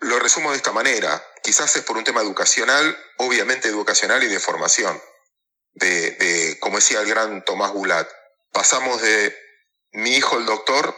lo 0.00 0.18
resumo 0.18 0.50
de 0.50 0.56
esta 0.56 0.72
manera. 0.72 1.24
Quizás 1.42 1.74
es 1.76 1.82
por 1.82 1.96
un 1.96 2.04
tema 2.04 2.22
educacional, 2.22 2.96
obviamente 3.18 3.68
educacional 3.68 4.22
y 4.22 4.28
de 4.28 4.40
formación. 4.40 5.00
De, 5.74 6.12
de 6.12 6.58
como 6.60 6.76
decía 6.76 7.00
el 7.00 7.08
gran 7.08 7.44
Tomás 7.44 7.72
Bulat, 7.72 8.08
pasamos 8.52 9.00
de 9.00 9.36
mi 9.92 10.16
hijo 10.16 10.38
el 10.38 10.46
doctor 10.46 10.94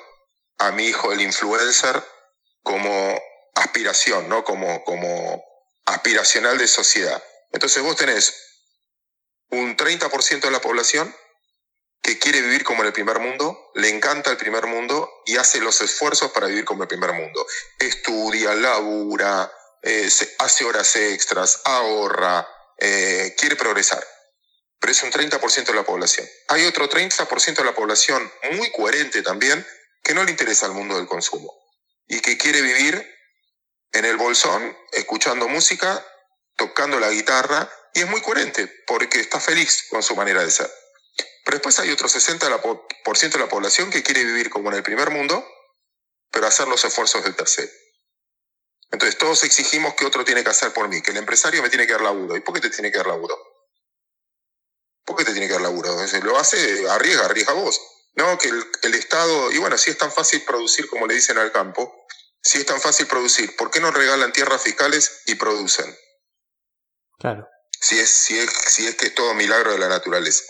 a 0.58 0.70
mi 0.72 0.86
hijo 0.86 1.12
el 1.12 1.20
influencer 1.20 2.02
como 2.62 3.20
aspiración, 3.54 4.28
¿no? 4.28 4.44
Como, 4.44 4.84
como 4.84 5.44
aspiracional 5.86 6.58
de 6.58 6.68
sociedad. 6.68 7.22
Entonces 7.52 7.82
vos 7.82 7.96
tenés 7.96 8.34
un 9.50 9.76
30% 9.76 10.40
de 10.40 10.50
la 10.50 10.60
población 10.60 11.14
que 12.02 12.18
quiere 12.18 12.42
vivir 12.42 12.64
como 12.64 12.82
en 12.82 12.88
el 12.88 12.92
primer 12.92 13.18
mundo, 13.18 13.70
le 13.74 13.88
encanta 13.88 14.30
el 14.30 14.36
primer 14.36 14.66
mundo 14.66 15.10
y 15.24 15.36
hace 15.36 15.60
los 15.60 15.80
esfuerzos 15.80 16.32
para 16.32 16.48
vivir 16.48 16.64
como 16.64 16.82
el 16.82 16.88
primer 16.88 17.12
mundo. 17.12 17.46
Estudia, 17.78 18.54
labura, 18.54 19.50
eh, 19.82 20.10
hace 20.38 20.64
horas 20.64 20.96
extras, 20.96 21.62
ahorra, 21.64 22.46
eh, 22.78 23.34
quiere 23.38 23.56
progresar. 23.56 24.06
Pero 24.78 24.92
es 24.92 25.02
un 25.02 25.10
30% 25.10 25.72
de 25.72 25.74
la 25.74 25.84
población. 25.84 26.28
Hay 26.48 26.66
otro 26.66 26.90
30% 26.90 27.62
de 27.62 27.64
la 27.64 27.74
población 27.74 28.30
muy 28.52 28.70
coherente 28.70 29.22
también 29.22 29.66
que 30.02 30.12
no 30.12 30.24
le 30.24 30.30
interesa 30.30 30.66
el 30.66 30.72
mundo 30.72 30.96
del 30.96 31.06
consumo 31.06 31.54
y 32.06 32.20
que 32.20 32.36
quiere 32.36 32.60
vivir 32.60 33.13
en 33.94 34.04
el 34.04 34.16
bolsón, 34.16 34.76
escuchando 34.92 35.48
música, 35.48 36.04
tocando 36.56 37.00
la 37.00 37.10
guitarra, 37.10 37.70
y 37.94 38.00
es 38.00 38.10
muy 38.10 38.20
coherente, 38.20 38.66
porque 38.86 39.20
está 39.20 39.40
feliz 39.40 39.86
con 39.88 40.02
su 40.02 40.16
manera 40.16 40.44
de 40.44 40.50
ser. 40.50 40.70
Pero 41.44 41.56
después 41.56 41.78
hay 41.78 41.90
otro 41.90 42.08
60% 42.08 43.30
de 43.30 43.38
la 43.38 43.48
población 43.48 43.90
que 43.90 44.02
quiere 44.02 44.24
vivir 44.24 44.50
como 44.50 44.70
en 44.70 44.76
el 44.76 44.82
primer 44.82 45.10
mundo, 45.10 45.46
pero 46.30 46.46
hacer 46.46 46.66
los 46.66 46.84
esfuerzos 46.84 47.22
del 47.22 47.36
tercero. 47.36 47.70
Entonces 48.90 49.16
todos 49.16 49.44
exigimos 49.44 49.94
que 49.94 50.06
otro 50.06 50.24
tiene 50.24 50.42
que 50.42 50.50
hacer 50.50 50.72
por 50.72 50.88
mí, 50.88 51.00
que 51.00 51.12
el 51.12 51.16
empresario 51.18 51.62
me 51.62 51.68
tiene 51.68 51.86
que 51.86 51.92
dar 51.92 52.02
laburo. 52.02 52.36
¿Y 52.36 52.40
por 52.40 52.54
qué 52.54 52.60
te 52.60 52.70
tiene 52.70 52.90
que 52.90 52.98
dar 52.98 53.06
laburo? 53.06 53.36
¿Por 55.04 55.16
qué 55.16 55.24
te 55.24 55.32
tiene 55.32 55.46
que 55.46 55.52
dar 55.52 55.62
laburo? 55.62 55.96
Lo 56.22 56.38
hace, 56.38 56.88
arriesga, 56.88 57.26
arriesga 57.26 57.52
vos. 57.52 57.80
No, 58.14 58.38
que 58.38 58.48
el, 58.48 58.70
el 58.82 58.94
Estado, 58.94 59.52
y 59.52 59.58
bueno, 59.58 59.76
si 59.78 59.90
es 59.90 59.98
tan 59.98 60.10
fácil 60.10 60.42
producir 60.42 60.88
como 60.88 61.06
le 61.06 61.14
dicen 61.14 61.38
al 61.38 61.52
campo, 61.52 62.06
si 62.44 62.58
es 62.58 62.66
tan 62.66 62.80
fácil 62.80 63.06
producir, 63.06 63.56
¿por 63.56 63.70
qué 63.70 63.80
no 63.80 63.90
regalan 63.90 64.32
tierras 64.32 64.62
fiscales 64.62 65.22
y 65.26 65.34
producen? 65.34 65.86
Claro. 67.18 67.48
Si 67.80 67.98
es, 67.98 68.10
si 68.10 68.38
es, 68.38 68.50
si 68.68 68.86
es 68.86 68.94
que 68.96 69.06
es 69.06 69.14
todo 69.14 69.34
milagro 69.34 69.72
de 69.72 69.78
la 69.78 69.88
naturaleza. 69.88 70.44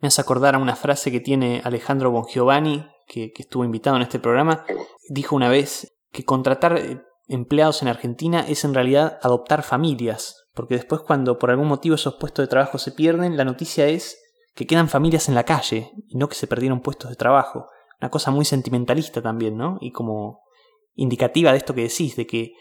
Me 0.00 0.08
hace 0.08 0.20
acordar 0.20 0.56
a 0.56 0.58
una 0.58 0.74
frase 0.76 1.12
que 1.12 1.20
tiene 1.20 1.62
Alejandro 1.64 2.10
Bongiovanni, 2.10 2.88
que, 3.06 3.32
que 3.32 3.42
estuvo 3.42 3.64
invitado 3.64 3.96
en 3.96 4.02
este 4.02 4.18
programa. 4.18 4.66
Dijo 5.08 5.36
una 5.36 5.48
vez 5.48 5.92
que 6.12 6.24
contratar 6.24 6.76
eh, 6.76 7.00
empleados 7.28 7.82
en 7.82 7.88
Argentina 7.88 8.44
es 8.46 8.64
en 8.64 8.74
realidad 8.74 9.18
adoptar 9.22 9.62
familias, 9.62 10.44
porque 10.54 10.74
después 10.74 11.02
cuando 11.02 11.38
por 11.38 11.50
algún 11.50 11.68
motivo 11.68 11.94
esos 11.94 12.16
puestos 12.16 12.44
de 12.44 12.48
trabajo 12.48 12.78
se 12.78 12.92
pierden, 12.92 13.36
la 13.36 13.44
noticia 13.44 13.86
es 13.86 14.18
que 14.54 14.66
quedan 14.66 14.88
familias 14.88 15.28
en 15.28 15.36
la 15.36 15.44
calle 15.44 15.92
y 16.08 16.16
no 16.16 16.28
que 16.28 16.34
se 16.34 16.48
perdieron 16.48 16.80
puestos 16.80 17.10
de 17.10 17.16
trabajo. 17.16 17.68
Una 18.00 18.10
cosa 18.10 18.32
muy 18.32 18.44
sentimentalista 18.44 19.22
también, 19.22 19.56
¿no? 19.56 19.78
Y 19.80 19.92
como 19.92 20.47
indicativa 20.98 21.52
de 21.52 21.58
esto 21.58 21.74
que 21.74 21.82
decís, 21.82 22.16
de 22.16 22.26
que 22.26 22.52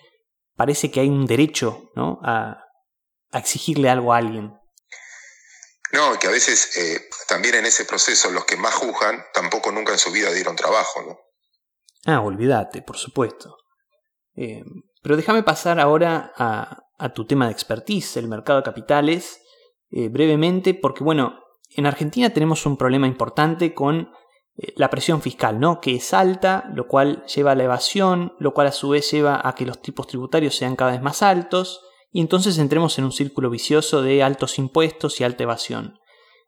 parece 0.55 0.89
que 0.91 1.01
hay 1.01 1.09
un 1.09 1.25
derecho 1.25 1.91
¿no? 1.95 2.19
a, 2.23 2.63
exigirle 3.33 3.89
algo 3.89 4.13
a 4.13 4.17
alguien. 4.17 4.53
No, 5.91 6.17
que 6.19 6.27
a 6.27 6.31
veces 6.31 6.77
eh, 6.77 7.09
también 7.27 7.55
en 7.55 7.65
ese 7.65 7.85
proceso 7.85 8.29
los 8.31 8.45
que 8.45 8.57
más 8.57 8.73
juzgan 8.73 9.23
tampoco 9.33 9.71
nunca 9.71 9.93
en 9.93 9.99
su 9.99 10.11
vida 10.11 10.31
dieron 10.31 10.55
trabajo, 10.55 11.01
¿no? 11.01 11.17
Ah, 12.05 12.21
olvídate, 12.21 12.81
por 12.81 12.97
supuesto. 12.97 13.57
Eh, 14.35 14.63
pero 15.01 15.17
déjame 15.17 15.43
pasar 15.43 15.79
ahora 15.79 16.31
a, 16.37 16.77
a, 16.97 17.13
tu 17.13 17.25
tema 17.25 17.47
de 17.47 17.53
expertise, 17.53 18.17
el 18.17 18.27
mercado 18.27 18.59
de 18.59 18.65
capitales, 18.65 19.41
eh, 19.89 20.09
brevemente, 20.09 20.73
porque 20.73 21.03
bueno, 21.03 21.39
en 21.71 21.85
Argentina 21.85 22.31
tenemos 22.31 22.65
un 22.65 22.77
problema 22.77 23.07
importante 23.07 23.73
con 23.73 24.11
la 24.75 24.89
presión 24.89 25.21
fiscal, 25.21 25.59
¿no? 25.59 25.79
Que 25.81 25.95
es 25.95 26.13
alta, 26.13 26.69
lo 26.73 26.87
cual 26.87 27.23
lleva 27.25 27.51
a 27.51 27.55
la 27.55 27.65
evasión, 27.65 28.33
lo 28.39 28.53
cual 28.53 28.67
a 28.67 28.71
su 28.71 28.89
vez 28.89 29.09
lleva 29.11 29.39
a 29.43 29.53
que 29.53 29.65
los 29.65 29.81
tipos 29.81 30.07
tributarios 30.07 30.55
sean 30.55 30.75
cada 30.75 30.91
vez 30.91 31.01
más 31.01 31.21
altos, 31.21 31.81
y 32.11 32.21
entonces 32.21 32.57
entremos 32.57 32.97
en 32.97 33.05
un 33.05 33.11
círculo 33.11 33.49
vicioso 33.49 34.01
de 34.01 34.23
altos 34.23 34.57
impuestos 34.57 35.21
y 35.21 35.23
alta 35.23 35.43
evasión. 35.43 35.99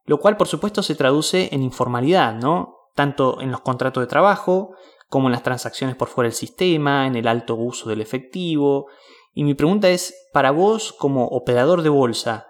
Lo 0.05 0.19
cual, 0.19 0.37
por 0.37 0.47
supuesto, 0.47 0.81
se 0.81 0.95
traduce 0.95 1.49
en 1.53 1.61
informalidad, 1.61 2.33
¿no? 2.33 2.77
Tanto 2.95 3.41
en 3.41 3.51
los 3.51 3.61
contratos 3.61 4.01
de 4.01 4.07
trabajo, 4.07 4.71
como 5.07 5.27
en 5.27 5.33
las 5.33 5.43
transacciones 5.43 5.95
por 5.95 6.07
fuera 6.07 6.27
del 6.27 6.35
sistema, 6.35 7.05
en 7.05 7.15
el 7.15 7.27
alto 7.27 7.55
uso 7.55 7.89
del 7.89 8.01
efectivo. 8.01 8.87
Y 9.33 9.43
mi 9.43 9.53
pregunta 9.53 9.89
es, 9.89 10.15
para 10.33 10.49
vos, 10.49 10.93
como 10.93 11.27
operador 11.27 11.83
de 11.83 11.89
bolsa, 11.89 12.47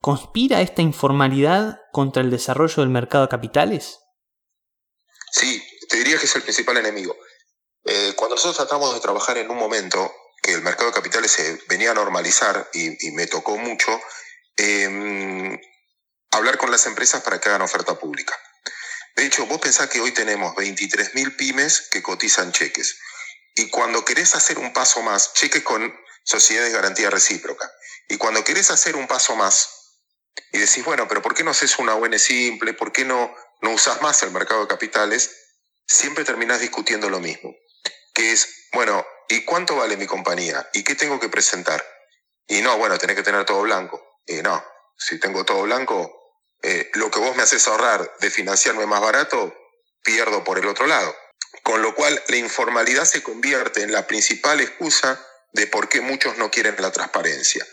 ¿conspira 0.00 0.62
esta 0.62 0.80
informalidad 0.80 1.80
contra 1.92 2.22
el 2.22 2.30
desarrollo 2.30 2.82
del 2.82 2.90
mercado 2.90 3.24
de 3.24 3.28
capitales? 3.28 4.05
Sí, 5.38 5.62
te 5.90 5.98
diría 5.98 6.18
que 6.18 6.24
es 6.24 6.34
el 6.34 6.42
principal 6.42 6.78
enemigo. 6.78 7.14
Eh, 7.84 8.14
cuando 8.16 8.36
nosotros 8.36 8.56
tratamos 8.56 8.94
de 8.94 9.00
trabajar 9.00 9.36
en 9.36 9.50
un 9.50 9.58
momento 9.58 10.10
que 10.42 10.54
el 10.54 10.62
mercado 10.62 10.86
de 10.86 10.94
capitales 10.94 11.30
se 11.30 11.60
venía 11.68 11.90
a 11.90 11.94
normalizar 11.94 12.70
y, 12.72 13.10
me 13.10 13.26
tocó 13.26 13.58
mucho, 13.58 14.00
em, 14.56 15.60
hablar 16.30 16.56
con 16.56 16.70
las 16.70 16.86
empresas 16.86 17.22
para 17.22 17.38
que 17.38 17.50
hagan 17.50 17.60
oferta 17.60 17.98
pública. 17.98 18.34
De 19.14 19.26
hecho, 19.26 19.44
vos 19.44 19.60
pensás 19.60 19.90
que 19.90 20.00
hoy 20.00 20.12
tenemos 20.12 20.54
23.000 20.56 21.36
pymes 21.36 21.88
que 21.90 22.02
cotizan 22.02 22.52
cheques. 22.52 22.98
Y 23.56 23.68
cuando 23.68 24.06
querés 24.06 24.34
hacer 24.34 24.58
un 24.58 24.72
paso 24.72 25.02
más, 25.02 25.34
cheques 25.34 25.62
con 25.62 25.94
sociedades 26.24 26.72
de 26.72 26.76
garantía 26.76 27.10
recíproca. 27.10 27.70
Y 28.08 28.16
cuando 28.16 28.42
querés 28.42 28.70
hacer 28.70 28.96
un 28.96 29.06
paso 29.06 29.36
más, 29.36 29.68
y 30.52 30.58
decís, 30.58 30.84
bueno, 30.84 31.06
pero 31.08 31.20
¿por 31.20 31.34
qué 31.34 31.44
no 31.44 31.50
haces 31.50 31.78
una 31.78 31.94
UN 31.94 32.18
simple? 32.18 32.72
¿Por 32.72 32.92
qué 32.92 33.04
no 33.04 33.34
no 33.60 33.70
usas 33.70 34.02
más 34.02 34.22
el 34.22 34.30
mercado 34.30 34.62
de 34.62 34.68
capitales, 34.68 35.30
siempre 35.86 36.24
terminás 36.24 36.60
discutiendo 36.60 37.08
lo 37.08 37.20
mismo, 37.20 37.54
que 38.14 38.32
es, 38.32 38.68
bueno, 38.72 39.04
¿y 39.28 39.44
cuánto 39.44 39.76
vale 39.76 39.96
mi 39.96 40.06
compañía? 40.06 40.68
¿Y 40.72 40.82
qué 40.82 40.94
tengo 40.94 41.20
que 41.20 41.28
presentar? 41.28 41.84
Y 42.46 42.60
no, 42.60 42.76
bueno, 42.78 42.98
tenés 42.98 43.16
que 43.16 43.22
tener 43.22 43.44
todo 43.44 43.62
blanco. 43.62 44.02
Y 44.26 44.34
no, 44.36 44.64
si 44.96 45.18
tengo 45.18 45.44
todo 45.44 45.62
blanco, 45.62 46.12
eh, 46.62 46.90
lo 46.94 47.10
que 47.10 47.18
vos 47.18 47.36
me 47.36 47.42
haces 47.42 47.66
ahorrar 47.68 48.12
de 48.20 48.30
financiarme 48.30 48.86
más 48.86 49.00
barato, 49.00 49.54
pierdo 50.02 50.44
por 50.44 50.58
el 50.58 50.66
otro 50.66 50.86
lado. 50.86 51.14
Con 51.62 51.82
lo 51.82 51.94
cual, 51.94 52.22
la 52.28 52.36
informalidad 52.36 53.04
se 53.04 53.22
convierte 53.22 53.82
en 53.82 53.92
la 53.92 54.06
principal 54.06 54.60
excusa 54.60 55.24
de 55.52 55.66
por 55.66 55.88
qué 55.88 56.00
muchos 56.00 56.36
no 56.38 56.50
quieren 56.50 56.76
la 56.78 56.92
transparencia. 56.92 57.66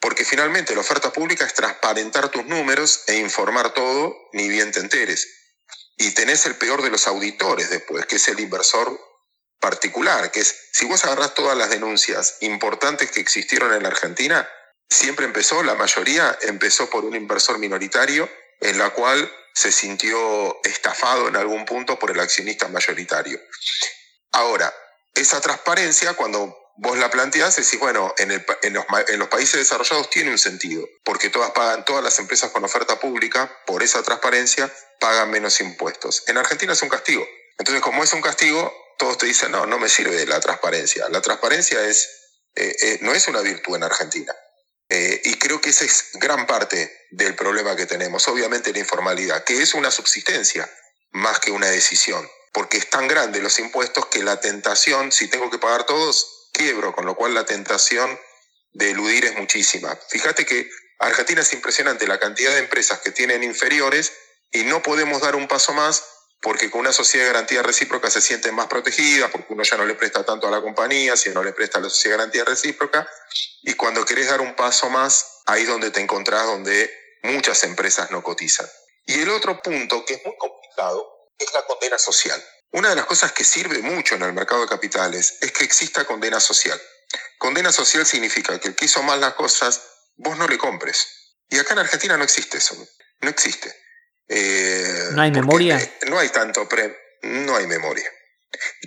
Porque 0.00 0.24
finalmente 0.24 0.74
la 0.74 0.80
oferta 0.80 1.12
pública 1.12 1.44
es 1.44 1.54
transparentar 1.54 2.28
tus 2.28 2.44
números 2.44 3.02
e 3.06 3.16
informar 3.16 3.74
todo, 3.74 4.16
ni 4.32 4.48
bien 4.48 4.70
te 4.70 4.80
enteres. 4.80 5.26
Y 5.96 6.12
tenés 6.12 6.46
el 6.46 6.56
peor 6.56 6.82
de 6.82 6.90
los 6.90 7.06
auditores 7.06 7.70
después, 7.70 8.06
que 8.06 8.16
es 8.16 8.28
el 8.28 8.38
inversor 8.38 8.98
particular, 9.60 10.30
que 10.30 10.40
es, 10.40 10.54
si 10.72 10.86
vos 10.86 11.04
agarrás 11.04 11.34
todas 11.34 11.58
las 11.58 11.70
denuncias 11.70 12.36
importantes 12.40 13.10
que 13.10 13.20
existieron 13.20 13.74
en 13.74 13.82
la 13.82 13.88
Argentina, 13.88 14.48
siempre 14.88 15.26
empezó, 15.26 15.62
la 15.62 15.74
mayoría 15.74 16.38
empezó 16.42 16.88
por 16.88 17.04
un 17.04 17.16
inversor 17.16 17.58
minoritario, 17.58 18.30
en 18.60 18.78
la 18.78 18.90
cual 18.90 19.32
se 19.54 19.72
sintió 19.72 20.62
estafado 20.62 21.26
en 21.26 21.36
algún 21.36 21.64
punto 21.64 21.98
por 21.98 22.12
el 22.12 22.20
accionista 22.20 22.68
mayoritario. 22.68 23.40
Ahora, 24.32 24.72
esa 25.14 25.40
transparencia, 25.40 26.14
cuando 26.14 26.56
vos 26.78 26.96
la 26.96 27.10
planteás, 27.10 27.56
decís, 27.56 27.78
bueno, 27.78 28.14
en, 28.18 28.30
el, 28.30 28.46
en, 28.62 28.72
los, 28.72 28.84
en, 29.08 29.18
los, 29.18 29.28
países 29.28 29.58
desarrollados 29.58 30.10
tiene 30.10 30.30
un 30.30 30.38
sentido, 30.38 30.88
porque 31.04 31.28
todas 31.28 31.50
pagan, 31.50 31.84
todas 31.84 32.02
las 32.02 32.18
empresas 32.18 32.50
con 32.50 32.64
oferta 32.64 32.98
pública, 33.00 33.52
por 33.66 33.82
esa 33.82 34.02
transparencia, 34.02 34.72
pagan 35.00 35.30
menos 35.30 35.60
impuestos. 35.60 36.22
En 36.28 36.38
Argentina 36.38 36.72
es 36.72 36.82
un 36.82 36.88
castigo. 36.88 37.26
Entonces, 37.58 37.82
como 37.82 38.04
es 38.04 38.12
un 38.12 38.22
castigo, 38.22 38.72
todos 38.96 39.18
te 39.18 39.26
dicen, 39.26 39.50
no, 39.50 39.66
no 39.66 39.78
me 39.78 39.88
sirve 39.88 40.24
la 40.26 40.40
transparencia. 40.40 41.08
La 41.08 41.20
transparencia 41.20 41.84
es, 41.84 42.08
eh, 42.54 42.74
eh, 42.80 42.98
no 43.02 43.12
es 43.12 43.26
una 43.26 43.40
virtud 43.40 43.76
en 43.76 43.82
Argentina. 43.82 44.34
Eh, 44.88 45.20
y 45.24 45.34
creo 45.34 45.60
que 45.60 45.70
esa 45.70 45.84
es 45.84 46.10
gran 46.14 46.46
parte 46.46 47.06
del 47.10 47.34
problema 47.34 47.74
que 47.76 47.86
tenemos. 47.86 48.26
Obviamente 48.28 48.72
la 48.72 48.78
informalidad, 48.78 49.44
que 49.44 49.60
es 49.60 49.74
una 49.74 49.90
subsistencia 49.90 50.70
más 51.10 51.40
que 51.40 51.50
una 51.50 51.66
decisión, 51.66 52.28
porque 52.52 52.78
es 52.78 52.88
tan 52.88 53.08
grande 53.08 53.42
los 53.42 53.58
impuestos 53.58 54.06
que 54.06 54.22
la 54.22 54.40
tentación, 54.40 55.10
si 55.12 55.28
tengo 55.28 55.50
que 55.50 55.58
pagar 55.58 55.84
todos, 55.84 56.37
quiebro, 56.58 56.92
con 56.94 57.06
lo 57.06 57.14
cual 57.14 57.32
la 57.32 57.46
tentación 57.46 58.18
de 58.72 58.90
eludir 58.90 59.24
es 59.24 59.36
muchísima. 59.36 59.96
Fíjate 60.10 60.44
que 60.44 60.68
Argentina 60.98 61.40
es 61.40 61.52
impresionante 61.52 62.06
la 62.06 62.18
cantidad 62.18 62.52
de 62.52 62.58
empresas 62.58 62.98
que 62.98 63.12
tienen 63.12 63.44
inferiores 63.44 64.12
y 64.50 64.64
no 64.64 64.82
podemos 64.82 65.22
dar 65.22 65.36
un 65.36 65.46
paso 65.46 65.72
más 65.72 66.04
porque 66.40 66.70
con 66.70 66.80
una 66.80 66.92
sociedad 66.92 67.24
de 67.26 67.32
garantía 67.32 67.62
recíproca 67.62 68.10
se 68.10 68.20
siente 68.20 68.52
más 68.52 68.68
protegida, 68.68 69.28
porque 69.28 69.52
uno 69.52 69.64
ya 69.64 69.76
no 69.76 69.84
le 69.84 69.94
presta 69.94 70.24
tanto 70.24 70.46
a 70.46 70.50
la 70.50 70.60
compañía, 70.60 71.16
si 71.16 71.30
no 71.30 71.42
le 71.42 71.52
presta 71.52 71.78
a 71.78 71.82
la 71.82 71.90
sociedad 71.90 72.14
de 72.14 72.18
garantía 72.18 72.44
recíproca, 72.44 73.08
y 73.62 73.74
cuando 73.74 74.04
querés 74.04 74.28
dar 74.28 74.40
un 74.40 74.54
paso 74.54 74.88
más, 74.88 75.42
ahí 75.46 75.62
es 75.62 75.68
donde 75.68 75.90
te 75.90 76.00
encontrás, 76.00 76.46
donde 76.46 76.90
muchas 77.22 77.64
empresas 77.64 78.10
no 78.12 78.22
cotizan. 78.22 78.68
Y 79.06 79.20
el 79.20 79.30
otro 79.30 79.60
punto, 79.60 80.04
que 80.04 80.14
es 80.14 80.24
muy 80.24 80.36
complicado, 80.38 81.32
es 81.38 81.52
la 81.52 81.64
condena 81.66 81.98
social. 81.98 82.40
Una 82.70 82.90
de 82.90 82.96
las 82.96 83.06
cosas 83.06 83.32
que 83.32 83.44
sirve 83.44 83.78
mucho 83.78 84.14
en 84.14 84.22
el 84.22 84.32
mercado 84.32 84.62
de 84.62 84.68
capitales 84.68 85.38
es 85.40 85.52
que 85.52 85.64
exista 85.64 86.04
condena 86.04 86.40
social. 86.40 86.80
Condena 87.38 87.72
social 87.72 88.04
significa 88.04 88.58
que 88.58 88.68
el 88.68 88.74
que 88.74 88.84
hizo 88.84 89.02
mal 89.02 89.20
las 89.20 89.34
cosas, 89.34 89.82
vos 90.16 90.36
no 90.36 90.46
le 90.46 90.58
compres. 90.58 91.06
Y 91.48 91.58
acá 91.58 91.72
en 91.72 91.80
Argentina 91.80 92.16
no 92.16 92.24
existe 92.24 92.58
eso. 92.58 92.76
No 93.20 93.30
existe. 93.30 93.74
Eh, 94.28 95.08
¿No 95.12 95.22
hay 95.22 95.30
memoria? 95.30 95.80
no 96.08 96.18
hay 96.18 96.28
tanto 96.28 96.68
pre, 96.68 96.96
no 97.22 97.56
hay 97.56 97.66
memoria. 97.66 98.10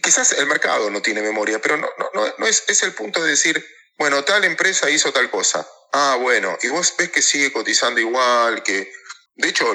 quizás 0.01 0.33
el 0.33 0.45
mercado 0.45 0.89
no 0.89 1.01
tiene 1.01 1.21
memoria, 1.21 1.59
pero 1.59 1.77
no, 1.77 1.89
no, 1.97 2.33
no, 2.37 2.47
es, 2.47 2.63
es 2.67 2.83
el 2.83 2.93
punto 2.93 3.23
de 3.23 3.31
decir, 3.31 3.65
bueno, 3.97 4.23
tal 4.23 4.43
empresa 4.43 4.89
hizo 4.89 5.11
tal 5.11 5.29
cosa. 5.31 5.67
Ah, 5.93 6.17
bueno, 6.19 6.57
y 6.61 6.67
vos 6.69 6.93
ves 6.97 7.09
que 7.09 7.21
sigue 7.21 7.51
cotizando 7.51 7.99
igual, 7.99 8.63
que... 8.63 8.91
De 9.35 9.49
hecho, 9.49 9.65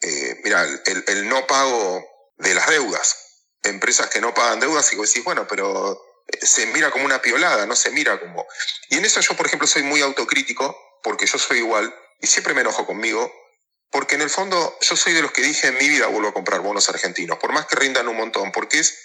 eh, 0.00 0.40
mira, 0.42 0.64
el, 0.64 1.04
el, 1.06 1.28
no 1.28 1.46
pago 1.46 2.04
de 2.36 2.54
las 2.54 2.68
deudas, 2.68 3.23
empresas 3.64 4.08
que 4.08 4.20
no 4.20 4.34
pagan 4.34 4.60
deudas, 4.60 4.92
y 4.92 4.96
vos 4.96 5.08
decís, 5.08 5.24
bueno, 5.24 5.46
pero 5.48 6.00
eh, 6.28 6.46
se 6.46 6.66
mira 6.66 6.90
como 6.90 7.04
una 7.04 7.22
piolada, 7.22 7.66
no 7.66 7.76
se 7.76 7.90
mira 7.90 8.18
como... 8.20 8.46
Y 8.90 8.96
en 8.96 9.04
eso 9.04 9.20
yo, 9.20 9.36
por 9.36 9.46
ejemplo, 9.46 9.66
soy 9.66 9.82
muy 9.82 10.00
autocrítico, 10.00 10.76
porque 11.02 11.26
yo 11.26 11.38
soy 11.38 11.58
igual, 11.58 11.94
y 12.20 12.26
siempre 12.26 12.54
me 12.54 12.62
enojo 12.62 12.86
conmigo, 12.86 13.32
porque 13.90 14.16
en 14.16 14.22
el 14.22 14.30
fondo 14.30 14.76
yo 14.80 14.96
soy 14.96 15.12
de 15.12 15.22
los 15.22 15.32
que 15.32 15.42
dije 15.42 15.68
en 15.68 15.78
mi 15.78 15.88
vida 15.88 16.08
vuelvo 16.08 16.28
a 16.28 16.34
comprar 16.34 16.60
bonos 16.60 16.88
argentinos, 16.88 17.38
por 17.38 17.52
más 17.52 17.66
que 17.66 17.76
rindan 17.76 18.08
un 18.08 18.16
montón, 18.16 18.50
porque 18.52 18.80
es 18.80 18.98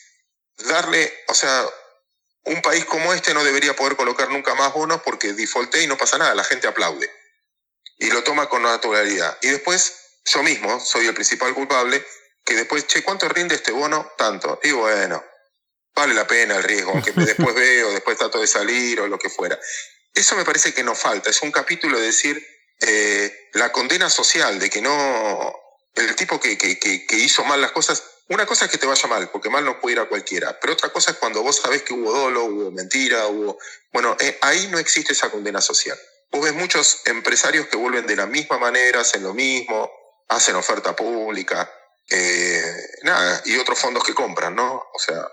darle, 0.57 1.13
o 1.27 1.33
sea, 1.33 1.65
un 2.45 2.61
país 2.61 2.85
como 2.85 3.13
este 3.13 3.33
no 3.33 3.43
debería 3.43 3.75
poder 3.75 3.95
colocar 3.95 4.29
nunca 4.29 4.55
más 4.55 4.73
bonos 4.73 5.01
porque 5.03 5.33
defaulté 5.33 5.83
y 5.83 5.87
no 5.87 5.97
pasa 5.97 6.17
nada, 6.17 6.33
la 6.33 6.43
gente 6.43 6.67
aplaude 6.67 7.09
y 7.99 8.09
lo 8.09 8.23
toma 8.23 8.49
con 8.49 8.63
naturalidad. 8.63 9.37
Y 9.41 9.49
después 9.49 10.21
yo 10.25 10.41
mismo 10.41 10.79
soy 10.79 11.05
el 11.05 11.13
principal 11.13 11.53
culpable, 11.53 12.03
que 12.49 12.55
después, 12.55 12.87
che, 12.87 13.03
¿cuánto 13.03 13.29
rinde 13.29 13.55
este 13.55 13.71
bono? 13.71 14.11
Tanto. 14.17 14.59
Y 14.63 14.71
bueno, 14.71 15.23
vale 15.95 16.15
la 16.15 16.25
pena 16.25 16.57
el 16.57 16.63
riesgo, 16.63 16.91
aunque 16.91 17.11
después 17.11 17.53
veo, 17.53 17.91
después 17.93 18.17
trato 18.17 18.41
de 18.41 18.47
salir 18.47 18.99
o 18.99 19.07
lo 19.07 19.19
que 19.19 19.29
fuera. 19.29 19.57
Eso 20.13 20.35
me 20.35 20.43
parece 20.43 20.73
que 20.73 20.83
nos 20.83 20.97
falta, 20.97 21.29
es 21.29 21.41
un 21.43 21.51
capítulo 21.51 21.99
de 21.99 22.07
decir, 22.07 22.43
eh, 22.81 23.49
la 23.53 23.71
condena 23.71 24.09
social 24.09 24.57
de 24.57 24.69
que 24.69 24.81
no, 24.81 25.53
el 25.93 26.15
tipo 26.15 26.39
que, 26.39 26.57
que, 26.57 26.79
que, 26.79 27.15
hizo 27.15 27.43
mal 27.43 27.61
las 27.61 27.71
cosas, 27.71 28.03
una 28.29 28.47
cosa 28.47 28.65
es 28.65 28.71
que 28.71 28.79
te 28.79 28.87
vaya 28.87 29.07
mal, 29.07 29.29
porque 29.29 29.49
mal 29.49 29.63
no 29.63 29.79
puede 29.79 29.93
ir 29.93 29.99
a 29.99 30.09
cualquiera, 30.09 30.59
pero 30.59 30.73
otra 30.73 30.89
cosa 30.89 31.11
es 31.11 31.17
cuando 31.17 31.43
vos 31.43 31.57
sabés 31.57 31.83
que 31.83 31.93
hubo 31.93 32.11
dolo, 32.11 32.45
hubo 32.45 32.71
mentira, 32.71 33.27
hubo... 33.27 33.59
Bueno, 33.93 34.17
eh, 34.19 34.37
ahí 34.41 34.67
no 34.67 34.79
existe 34.79 35.13
esa 35.13 35.29
condena 35.29 35.61
social. 35.61 35.97
Vos 36.31 36.43
ves 36.43 36.53
muchos 36.53 37.01
empresarios 37.05 37.67
que 37.67 37.77
vuelven 37.77 38.07
de 38.07 38.15
la 38.15 38.25
misma 38.25 38.57
manera, 38.57 39.01
hacen 39.01 39.23
lo 39.23 39.33
mismo, 39.33 39.91
hacen 40.27 40.55
oferta 40.55 40.95
pública, 40.95 41.71
eh, 42.09 42.89
nada, 43.03 43.41
y 43.45 43.57
otros 43.57 43.79
fondos 43.79 44.03
que 44.03 44.13
compran, 44.13 44.55
¿no? 44.55 44.73
O 44.93 44.99
sea, 44.99 45.27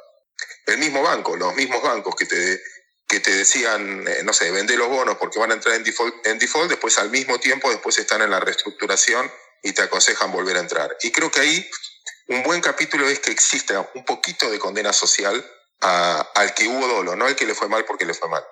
el 0.67 0.79
mismo 0.79 1.03
banco, 1.03 1.37
los 1.37 1.55
mismos 1.55 1.83
bancos 1.83 2.15
que 2.15 2.27
te 2.27 2.61
que 3.09 3.21
te 3.21 3.33
decían, 3.33 4.05
eh, 4.09 4.23
no 4.25 4.33
sé, 4.33 4.51
vende 4.51 4.77
los 4.77 4.89
bonos 4.89 5.17
porque 5.17 5.39
van 5.39 5.53
a 5.53 5.55
entrar 5.55 5.77
en 5.77 5.85
default, 5.85 6.27
en 6.27 6.39
default, 6.39 6.69
después 6.69 6.99
al 6.99 7.11
mismo 7.11 7.39
tiempo, 7.39 7.71
después 7.71 7.97
están 7.99 8.21
en 8.23 8.31
la 8.31 8.41
reestructuración 8.41 9.31
y 9.62 9.73
te 9.73 9.83
aconsejan 9.83 10.33
volver 10.33 10.57
a 10.57 10.61
entrar. 10.61 10.97
Y 11.03 11.12
creo 11.12 11.31
que 11.31 11.41
ahí 11.41 11.71
un 12.29 12.43
buen 12.43 12.61
capítulo 12.61 13.09
es 13.09 13.21
que 13.21 13.31
exista 13.31 13.89
un 13.95 14.05
poquito 14.05 14.51
de 14.51 14.59
condena 14.59 14.93
social 14.93 15.45
al 15.81 16.55
que 16.55 16.67
hubo 16.67 16.87
dolo, 16.89 17.15
no 17.15 17.27
al 17.27 17.37
que 17.37 17.47
le 17.47 17.55
fue 17.55 17.69
mal 17.69 17.85
porque 17.85 18.07
le 18.07 18.15
fue 18.15 18.29
mal. 18.29 18.43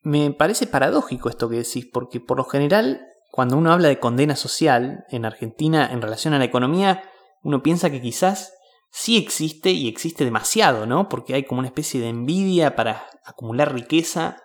Me 0.00 0.30
parece 0.30 0.66
paradójico 0.66 1.28
esto 1.28 1.48
que 1.48 1.56
decís, 1.56 1.86
porque 1.92 2.18
por 2.18 2.38
lo 2.38 2.44
general, 2.44 3.06
cuando 3.30 3.56
uno 3.56 3.72
habla 3.72 3.88
de 3.88 4.00
condena 4.00 4.36
social 4.36 5.04
en 5.10 5.24
Argentina 5.24 5.90
en 5.92 6.00
relación 6.00 6.34
a 6.34 6.38
la 6.38 6.44
economía, 6.44 7.11
uno 7.42 7.62
piensa 7.62 7.90
que 7.90 8.00
quizás 8.00 8.52
sí 8.90 9.16
existe 9.16 9.70
y 9.70 9.88
existe 9.88 10.24
demasiado, 10.24 10.86
¿no? 10.86 11.08
Porque 11.08 11.34
hay 11.34 11.44
como 11.44 11.60
una 11.60 11.68
especie 11.68 12.00
de 12.00 12.08
envidia 12.08 12.76
para 12.76 13.08
acumular 13.24 13.72
riqueza, 13.72 14.42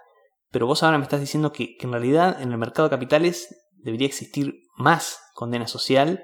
pero 0.51 0.65
vos 0.65 0.83
ahora 0.83 0.97
me 0.97 1.03
estás 1.03 1.19
diciendo 1.19 1.51
que, 1.51 1.75
en 1.79 1.91
realidad 1.91 2.41
en 2.41 2.51
el 2.51 2.57
mercado 2.57 2.87
de 2.87 2.95
capitales 2.95 3.49
debería 3.73 4.07
existir 4.07 4.55
más 4.77 5.19
condena 5.33 5.67
social 5.67 6.23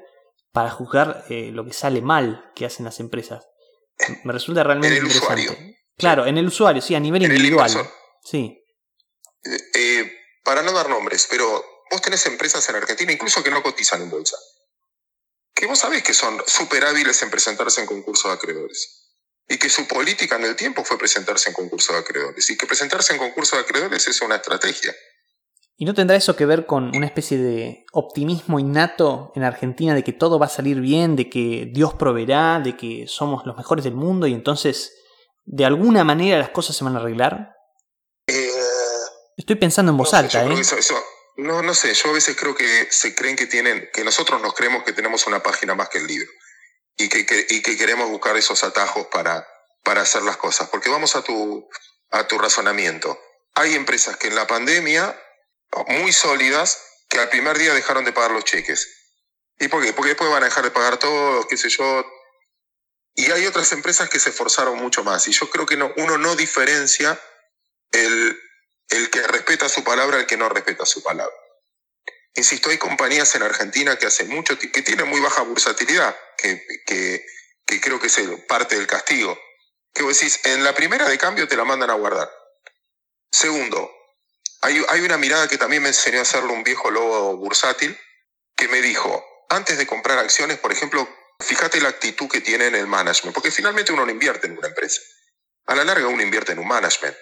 para 0.51 0.71
juzgar 0.71 1.25
eh, 1.29 1.51
lo 1.51 1.65
que 1.65 1.73
sale 1.73 2.01
mal 2.01 2.51
que 2.55 2.65
hacen 2.65 2.85
las 2.85 2.99
empresas. 2.99 3.45
Me 4.23 4.33
resulta 4.33 4.63
realmente 4.63 4.97
en 4.97 5.03
el 5.03 5.07
interesante. 5.07 5.43
Usuario. 5.43 5.75
Claro, 5.97 6.25
en 6.25 6.37
el 6.37 6.47
usuario, 6.47 6.81
sí, 6.81 6.95
a 6.95 6.99
nivel 6.99 7.23
individual. 7.23 7.69
Sí. 8.23 8.59
Eh, 9.43 9.57
eh, 9.75 10.11
para 10.43 10.63
no 10.63 10.71
dar 10.71 10.89
nombres, 10.89 11.27
pero 11.29 11.45
vos 11.91 12.01
tenés 12.01 12.25
empresas 12.25 12.67
en 12.69 12.75
Argentina 12.77 13.11
incluso 13.11 13.43
que 13.43 13.51
no 13.51 13.61
cotizan 13.61 14.01
en 14.01 14.09
bolsa 14.09 14.37
que 15.53 15.65
vos 15.67 15.79
sabés 15.79 16.03
que 16.03 16.13
son 16.13 16.41
súper 16.47 16.85
hábiles 16.85 17.21
en 17.21 17.29
presentarse 17.29 17.81
en 17.81 17.87
concursos 17.87 18.31
de 18.31 18.35
acreedores. 18.37 19.11
Y 19.47 19.57
que 19.57 19.69
su 19.69 19.87
política 19.87 20.37
en 20.37 20.45
el 20.45 20.55
tiempo 20.55 20.83
fue 20.83 20.97
presentarse 20.97 21.49
en 21.49 21.55
concursos 21.55 21.95
de 21.95 22.01
acreedores. 22.01 22.49
Y 22.49 22.57
que 22.57 22.65
presentarse 22.65 23.13
en 23.13 23.19
concursos 23.19 23.57
de 23.57 23.63
acreedores 23.63 24.07
es 24.07 24.21
una 24.21 24.37
estrategia. 24.37 24.93
¿Y 25.75 25.85
no 25.85 25.93
tendrá 25.93 26.15
eso 26.15 26.35
que 26.35 26.45
ver 26.45 26.65
con 26.65 26.95
una 26.95 27.05
especie 27.05 27.37
de 27.37 27.85
optimismo 27.91 28.59
innato 28.59 29.31
en 29.35 29.43
Argentina 29.43 29.93
de 29.93 30.03
que 30.03 30.13
todo 30.13 30.39
va 30.39 30.45
a 30.45 30.49
salir 30.49 30.79
bien, 30.79 31.15
de 31.15 31.29
que 31.29 31.69
Dios 31.73 31.95
proveerá, 31.95 32.61
de 32.63 32.77
que 32.77 33.05
somos 33.07 33.45
los 33.45 33.57
mejores 33.57 33.83
del 33.83 33.95
mundo 33.95 34.27
y 34.27 34.33
entonces 34.33 34.93
de 35.45 35.65
alguna 35.65 36.03
manera 36.03 36.37
las 36.37 36.49
cosas 36.49 36.75
se 36.75 36.83
van 36.83 36.95
a 36.95 36.99
arreglar? 36.99 37.53
Eh, 38.27 38.49
Estoy 39.35 39.55
pensando 39.55 39.91
en 39.91 39.97
voz 39.97 40.13
alta, 40.13 40.45
¿eh? 40.45 40.55
No, 41.35 41.63
no 41.63 41.73
sé, 41.73 41.93
yo 41.93 42.09
a 42.09 42.13
veces 42.13 42.35
creo 42.35 42.55
que 42.55 42.87
se 42.91 43.15
creen 43.15 43.35
que 43.35 43.47
tienen, 43.47 43.89
que 43.91 44.03
nosotros 44.03 44.41
nos 44.41 44.53
creemos 44.53 44.83
que 44.83 44.93
tenemos 44.93 45.25
una 45.25 45.41
página 45.41 45.73
más 45.73 45.89
que 45.89 45.97
el 45.97 46.07
libro 46.07 46.31
y 46.95 47.09
que, 47.09 47.47
y 47.49 47.61
que 47.61 47.77
queremos 47.77 48.09
buscar 48.09 48.37
esos 48.37 48.63
atajos 48.63 49.07
para, 49.07 49.47
para 49.83 50.01
hacer 50.01 50.21
las 50.21 50.37
cosas. 50.37 50.69
Porque 50.69 50.89
vamos 50.89 51.15
a 51.15 51.23
tu, 51.23 51.67
a 52.11 52.27
tu 52.27 52.37
razonamiento. 52.37 53.19
Hay 53.55 53.73
empresas 53.73 54.17
que 54.17 54.27
en 54.27 54.35
la 54.35 54.45
pandemia, 54.45 55.19
muy 55.87 56.13
sólidas, 56.13 56.79
que 57.09 57.19
al 57.19 57.29
primer 57.29 57.57
día 57.57 57.73
dejaron 57.73 58.05
de 58.05 58.13
pagar 58.13 58.31
los 58.31 58.43
cheques. 58.43 58.87
¿Y 59.59 59.67
por 59.67 59.83
qué? 59.83 59.93
Porque 59.93 60.09
después 60.09 60.29
van 60.29 60.43
a 60.43 60.47
dejar 60.47 60.63
de 60.63 60.71
pagar 60.71 60.97
todo, 60.97 61.47
qué 61.47 61.57
sé 61.57 61.69
yo. 61.69 62.05
Y 63.15 63.31
hay 63.31 63.45
otras 63.45 63.71
empresas 63.71 64.09
que 64.09 64.19
se 64.19 64.29
esforzaron 64.29 64.77
mucho 64.77 65.03
más. 65.03 65.27
Y 65.27 65.31
yo 65.31 65.49
creo 65.49 65.65
que 65.65 65.77
no, 65.77 65.91
uno 65.97 66.17
no 66.17 66.35
diferencia 66.35 67.19
el, 67.91 68.39
el 68.89 69.09
que 69.09 69.21
respeta 69.27 69.69
su 69.69 69.83
palabra, 69.83 70.19
el 70.19 70.25
que 70.25 70.37
no 70.37 70.49
respeta 70.49 70.85
su 70.85 71.01
palabra. 71.03 71.35
Insisto, 72.35 72.69
hay 72.69 72.77
compañías 72.77 73.35
en 73.35 73.43
Argentina 73.43 73.97
que 73.97 74.07
hacen 74.07 74.29
mucho, 74.29 74.57
que 74.57 74.81
tienen 74.81 75.07
muy 75.07 75.19
baja 75.19 75.43
bursatilidad, 75.43 76.15
que, 76.37 76.65
que, 76.85 77.25
que 77.65 77.81
creo 77.81 77.99
que 77.99 78.07
es 78.07 78.19
parte 78.47 78.75
del 78.75 78.87
castigo. 78.87 79.37
Que 79.93 80.01
vos 80.01 80.17
decís, 80.17 80.39
en 80.45 80.63
la 80.63 80.73
primera 80.73 81.07
de 81.07 81.17
cambio 81.17 81.47
te 81.47 81.55
la 81.55 81.63
mandan 81.63 81.91
a 81.91 81.93
guardar. 81.93 82.31
Segundo, 83.31 83.91
hay, 84.61 84.83
hay 84.89 85.01
una 85.01 85.17
mirada 85.17 85.47
que 85.47 85.57
también 85.57 85.83
me 85.83 85.89
enseñó 85.89 86.19
a 86.19 86.23
hacerlo 86.23 86.53
un 86.53 86.63
viejo 86.63 86.89
lobo 86.89 87.37
bursátil, 87.37 87.97
que 88.55 88.67
me 88.67 88.81
dijo, 88.81 89.23
antes 89.49 89.77
de 89.77 89.85
comprar 89.85 90.17
acciones, 90.17 90.57
por 90.57 90.71
ejemplo, 90.71 91.07
fíjate 91.39 91.81
la 91.81 91.89
actitud 91.89 92.29
que 92.29 92.41
tiene 92.41 92.67
en 92.67 92.75
el 92.75 92.87
management, 92.87 93.33
porque 93.33 93.51
finalmente 93.51 93.91
uno 93.91 94.05
no 94.05 94.11
invierte 94.11 94.47
en 94.47 94.57
una 94.57 94.69
empresa. 94.69 95.01
A 95.65 95.75
la 95.75 95.83
larga 95.83 96.07
uno 96.07 96.23
invierte 96.23 96.53
en 96.53 96.59
un 96.59 96.67
management. 96.67 97.15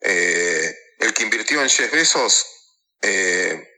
Eh, 0.00 0.53
que 1.14 1.22
invirtió 1.22 1.62
en 1.62 1.70
Jeff 1.70 1.92
Bezos, 1.92 2.46
eh, 3.00 3.70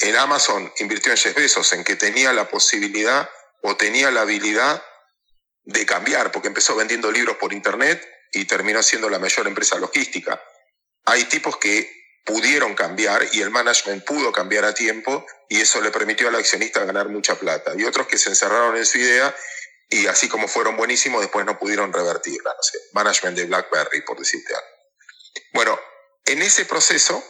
en 0.00 0.16
Amazon 0.16 0.72
invirtió 0.78 1.12
en 1.12 1.18
Jeff 1.18 1.34
Bezos, 1.34 1.72
en 1.72 1.84
que 1.84 1.96
tenía 1.96 2.32
la 2.32 2.48
posibilidad 2.48 3.28
o 3.62 3.76
tenía 3.76 4.10
la 4.10 4.22
habilidad 4.22 4.82
de 5.64 5.86
cambiar, 5.86 6.32
porque 6.32 6.48
empezó 6.48 6.74
vendiendo 6.76 7.10
libros 7.10 7.36
por 7.36 7.52
internet 7.52 8.06
y 8.32 8.44
terminó 8.44 8.82
siendo 8.82 9.08
la 9.08 9.18
mayor 9.18 9.46
empresa 9.46 9.78
logística. 9.78 10.42
Hay 11.04 11.24
tipos 11.24 11.56
que 11.56 11.90
pudieron 12.24 12.74
cambiar 12.74 13.26
y 13.32 13.40
el 13.40 13.50
management 13.50 14.04
pudo 14.04 14.32
cambiar 14.32 14.64
a 14.64 14.74
tiempo 14.74 15.26
y 15.48 15.60
eso 15.60 15.80
le 15.80 15.90
permitió 15.90 16.28
al 16.28 16.36
accionista 16.36 16.84
ganar 16.84 17.08
mucha 17.08 17.34
plata. 17.34 17.72
Y 17.76 17.84
otros 17.84 18.06
que 18.06 18.18
se 18.18 18.28
encerraron 18.28 18.76
en 18.76 18.86
su 18.86 18.98
idea 18.98 19.34
y 19.88 20.06
así 20.06 20.28
como 20.28 20.48
fueron 20.48 20.76
buenísimos, 20.76 21.20
después 21.20 21.44
no 21.44 21.58
pudieron 21.58 21.92
revertirla. 21.92 22.54
Management 22.92 23.36
de 23.36 23.44
BlackBerry, 23.44 24.02
por 24.02 24.18
decirte 24.18 24.54
algo. 24.54 24.66
Bueno, 25.52 25.78
en 26.24 26.42
ese 26.42 26.64
proceso, 26.64 27.22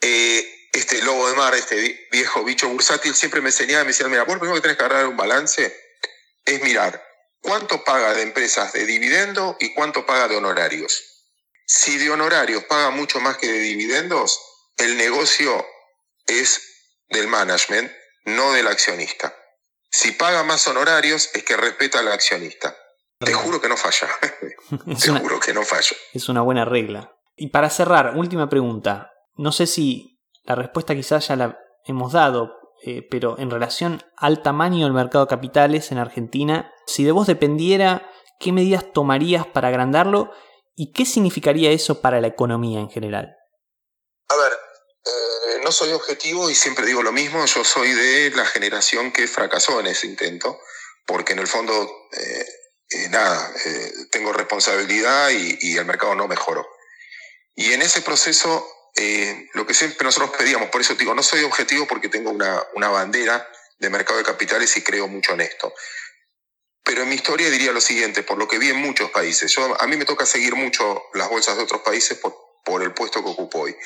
eh, 0.00 0.68
este 0.72 1.02
lobo 1.02 1.28
de 1.28 1.36
mar, 1.36 1.54
este 1.54 2.08
viejo 2.10 2.44
bicho 2.44 2.68
bursátil, 2.68 3.14
siempre 3.14 3.40
me 3.40 3.48
enseñaba, 3.48 3.84
me 3.84 3.88
decía, 3.88 4.08
mira, 4.08 4.24
vos 4.24 4.36
primero 4.38 4.56
que 4.56 4.62
tenés 4.62 4.76
que 4.76 4.84
agarrar 4.84 5.06
un 5.06 5.16
balance 5.16 5.74
es 6.44 6.62
mirar 6.62 7.02
cuánto 7.40 7.84
paga 7.84 8.14
de 8.14 8.22
empresas 8.22 8.72
de 8.72 8.84
dividendo 8.84 9.56
y 9.60 9.72
cuánto 9.74 10.04
paga 10.04 10.28
de 10.28 10.36
honorarios. 10.36 11.24
Si 11.66 11.98
de 11.98 12.10
honorarios 12.10 12.64
paga 12.64 12.90
mucho 12.90 13.20
más 13.20 13.38
que 13.38 13.48
de 13.48 13.58
dividendos, 13.58 14.40
el 14.76 14.96
negocio 14.96 15.66
es 16.26 16.60
del 17.08 17.28
management, 17.28 17.90
no 18.24 18.52
del 18.52 18.68
accionista. 18.68 19.34
Si 19.90 20.12
paga 20.12 20.42
más 20.42 20.66
honorarios, 20.66 21.30
es 21.32 21.42
que 21.44 21.56
respeta 21.56 22.00
al 22.00 22.08
accionista. 22.08 22.76
Te 23.18 23.32
juro 23.32 23.60
que 23.60 23.68
no 23.68 23.76
falla. 23.76 24.08
Te 25.00 25.10
juro 25.10 25.40
que 25.40 25.54
no 25.54 25.62
falla. 25.62 25.96
Es 26.12 26.28
una 26.28 26.42
buena 26.42 26.64
regla. 26.64 27.15
Y 27.36 27.50
para 27.50 27.68
cerrar, 27.68 28.16
última 28.16 28.48
pregunta. 28.48 29.12
No 29.34 29.52
sé 29.52 29.66
si 29.66 30.18
la 30.44 30.54
respuesta 30.54 30.94
quizás 30.94 31.28
ya 31.28 31.36
la 31.36 31.58
hemos 31.84 32.12
dado, 32.12 32.54
eh, 32.82 33.06
pero 33.10 33.38
en 33.38 33.50
relación 33.50 34.02
al 34.16 34.42
tamaño 34.42 34.84
del 34.84 34.94
mercado 34.94 35.26
de 35.26 35.30
capitales 35.30 35.92
en 35.92 35.98
Argentina, 35.98 36.72
si 36.86 37.04
de 37.04 37.12
vos 37.12 37.26
dependiera, 37.26 38.10
¿qué 38.40 38.52
medidas 38.52 38.90
tomarías 38.92 39.46
para 39.46 39.68
agrandarlo 39.68 40.30
y 40.74 40.92
qué 40.92 41.04
significaría 41.04 41.70
eso 41.70 42.00
para 42.00 42.20
la 42.22 42.28
economía 42.28 42.80
en 42.80 42.90
general? 42.90 43.36
A 44.28 44.36
ver, 44.36 44.52
eh, 44.52 45.60
no 45.62 45.70
soy 45.72 45.92
objetivo 45.92 46.48
y 46.48 46.54
siempre 46.54 46.86
digo 46.86 47.02
lo 47.02 47.12
mismo, 47.12 47.44
yo 47.44 47.64
soy 47.64 47.92
de 47.92 48.30
la 48.30 48.46
generación 48.46 49.12
que 49.12 49.28
fracasó 49.28 49.78
en 49.80 49.88
ese 49.88 50.06
intento, 50.06 50.58
porque 51.06 51.34
en 51.34 51.40
el 51.40 51.46
fondo, 51.46 51.72
eh, 52.12 53.08
nada, 53.10 53.52
tengo 54.10 54.32
responsabilidad 54.32 55.30
y 55.30 55.76
el 55.76 55.84
mercado 55.84 56.14
no 56.14 56.28
mejoró. 56.28 56.64
Y 57.56 57.72
en 57.72 57.82
ese 57.82 58.02
proceso, 58.02 58.66
eh, 58.94 59.48
lo 59.54 59.66
que 59.66 59.74
siempre 59.74 60.04
nosotros 60.04 60.36
pedíamos, 60.36 60.68
por 60.68 60.82
eso 60.82 60.94
digo, 60.94 61.14
no 61.14 61.22
soy 61.22 61.42
objetivo 61.42 61.86
porque 61.86 62.08
tengo 62.08 62.30
una, 62.30 62.62
una 62.74 62.88
bandera 62.88 63.50
de 63.78 63.90
mercado 63.90 64.18
de 64.18 64.24
capitales 64.24 64.76
y 64.76 64.82
creo 64.82 65.08
mucho 65.08 65.32
en 65.32 65.40
esto. 65.40 65.72
Pero 66.84 67.02
en 67.02 67.08
mi 67.08 67.16
historia 67.16 67.50
diría 67.50 67.72
lo 67.72 67.80
siguiente, 67.80 68.22
por 68.22 68.38
lo 68.38 68.46
que 68.46 68.58
vi 68.58 68.70
en 68.70 68.76
muchos 68.76 69.10
países. 69.10 69.52
Yo, 69.52 69.80
a 69.80 69.86
mí 69.86 69.96
me 69.96 70.04
toca 70.04 70.24
seguir 70.24 70.54
mucho 70.54 71.02
las 71.14 71.28
bolsas 71.28 71.56
de 71.56 71.64
otros 71.64 71.80
países 71.80 72.18
por, 72.18 72.36
por 72.64 72.82
el 72.82 72.92
puesto 72.92 73.24
que 73.24 73.30
ocupo 73.30 73.60
hoy. 73.60 73.76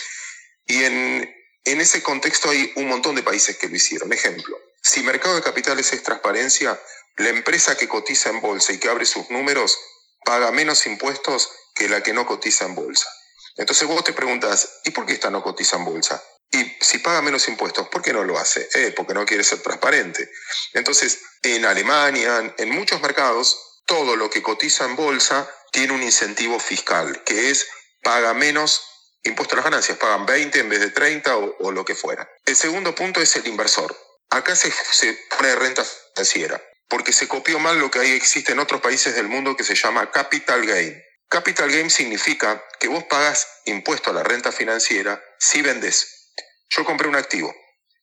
Y 0.66 0.84
en, 0.84 1.34
en 1.64 1.80
ese 1.80 2.02
contexto 2.02 2.50
hay 2.50 2.72
un 2.76 2.88
montón 2.88 3.14
de 3.14 3.22
países 3.22 3.56
que 3.56 3.68
lo 3.68 3.76
hicieron. 3.76 4.12
Ejemplo, 4.12 4.58
si 4.82 5.02
mercado 5.02 5.36
de 5.36 5.42
capitales 5.42 5.92
es 5.92 6.02
transparencia, 6.02 6.78
la 7.16 7.28
empresa 7.28 7.76
que 7.76 7.88
cotiza 7.88 8.30
en 8.30 8.40
bolsa 8.40 8.72
y 8.72 8.78
que 8.78 8.88
abre 8.88 9.06
sus 9.06 9.30
números 9.30 9.78
paga 10.24 10.50
menos 10.50 10.86
impuestos 10.86 11.50
que 11.74 11.88
la 11.88 12.02
que 12.02 12.12
no 12.12 12.26
cotiza 12.26 12.64
en 12.64 12.74
bolsa. 12.74 13.08
Entonces 13.56 13.86
vos 13.86 14.04
te 14.04 14.12
preguntas, 14.12 14.80
¿y 14.84 14.90
por 14.90 15.06
qué 15.06 15.14
esta 15.14 15.30
no 15.30 15.42
cotiza 15.42 15.76
en 15.76 15.84
bolsa? 15.84 16.22
Y 16.52 16.76
si 16.80 16.98
paga 16.98 17.22
menos 17.22 17.46
impuestos, 17.48 17.88
¿por 17.88 18.02
qué 18.02 18.12
no 18.12 18.24
lo 18.24 18.38
hace? 18.38 18.68
Eh, 18.74 18.92
porque 18.96 19.14
no 19.14 19.24
quiere 19.24 19.44
ser 19.44 19.62
transparente. 19.62 20.28
Entonces, 20.72 21.20
en 21.42 21.64
Alemania, 21.64 22.54
en 22.58 22.70
muchos 22.70 23.00
mercados, 23.00 23.82
todo 23.86 24.16
lo 24.16 24.30
que 24.30 24.42
cotiza 24.42 24.84
en 24.84 24.96
bolsa 24.96 25.48
tiene 25.72 25.92
un 25.92 26.02
incentivo 26.02 26.58
fiscal, 26.58 27.22
que 27.24 27.50
es 27.50 27.66
paga 28.02 28.34
menos 28.34 28.82
impuestos 29.22 29.54
a 29.54 29.56
las 29.56 29.64
ganancias, 29.64 29.98
pagan 29.98 30.26
20 30.26 30.60
en 30.60 30.68
vez 30.68 30.80
de 30.80 30.90
30 30.90 31.36
o, 31.36 31.70
lo 31.72 31.84
que 31.84 31.94
fuera. 31.94 32.28
El 32.44 32.56
segundo 32.56 32.94
punto 32.94 33.20
es 33.20 33.34
el 33.36 33.46
inversor. 33.46 33.96
Acá 34.30 34.54
se, 34.56 34.72
se 34.92 35.18
pone 35.36 35.54
renta 35.56 35.84
financiera, 35.84 36.62
porque 36.88 37.12
se 37.12 37.28
copió 37.28 37.58
mal 37.58 37.78
lo 37.78 37.90
que 37.90 37.98
ahí 37.98 38.12
existe 38.12 38.52
en 38.52 38.60
otros 38.60 38.80
países 38.80 39.14
del 39.14 39.28
mundo 39.28 39.56
que 39.56 39.64
se 39.64 39.74
llama 39.74 40.10
capital 40.10 40.64
gain. 40.66 41.02
Capital 41.30 41.70
gain 41.70 41.90
significa 41.90 42.60
que 42.80 42.88
vos 42.88 43.04
pagas 43.04 43.46
impuesto 43.64 44.10
a 44.10 44.12
la 44.12 44.24
renta 44.24 44.50
financiera 44.50 45.22
si 45.38 45.62
vendes. 45.62 46.32
Yo 46.70 46.84
compré 46.84 47.06
un 47.06 47.14
activo, 47.14 47.54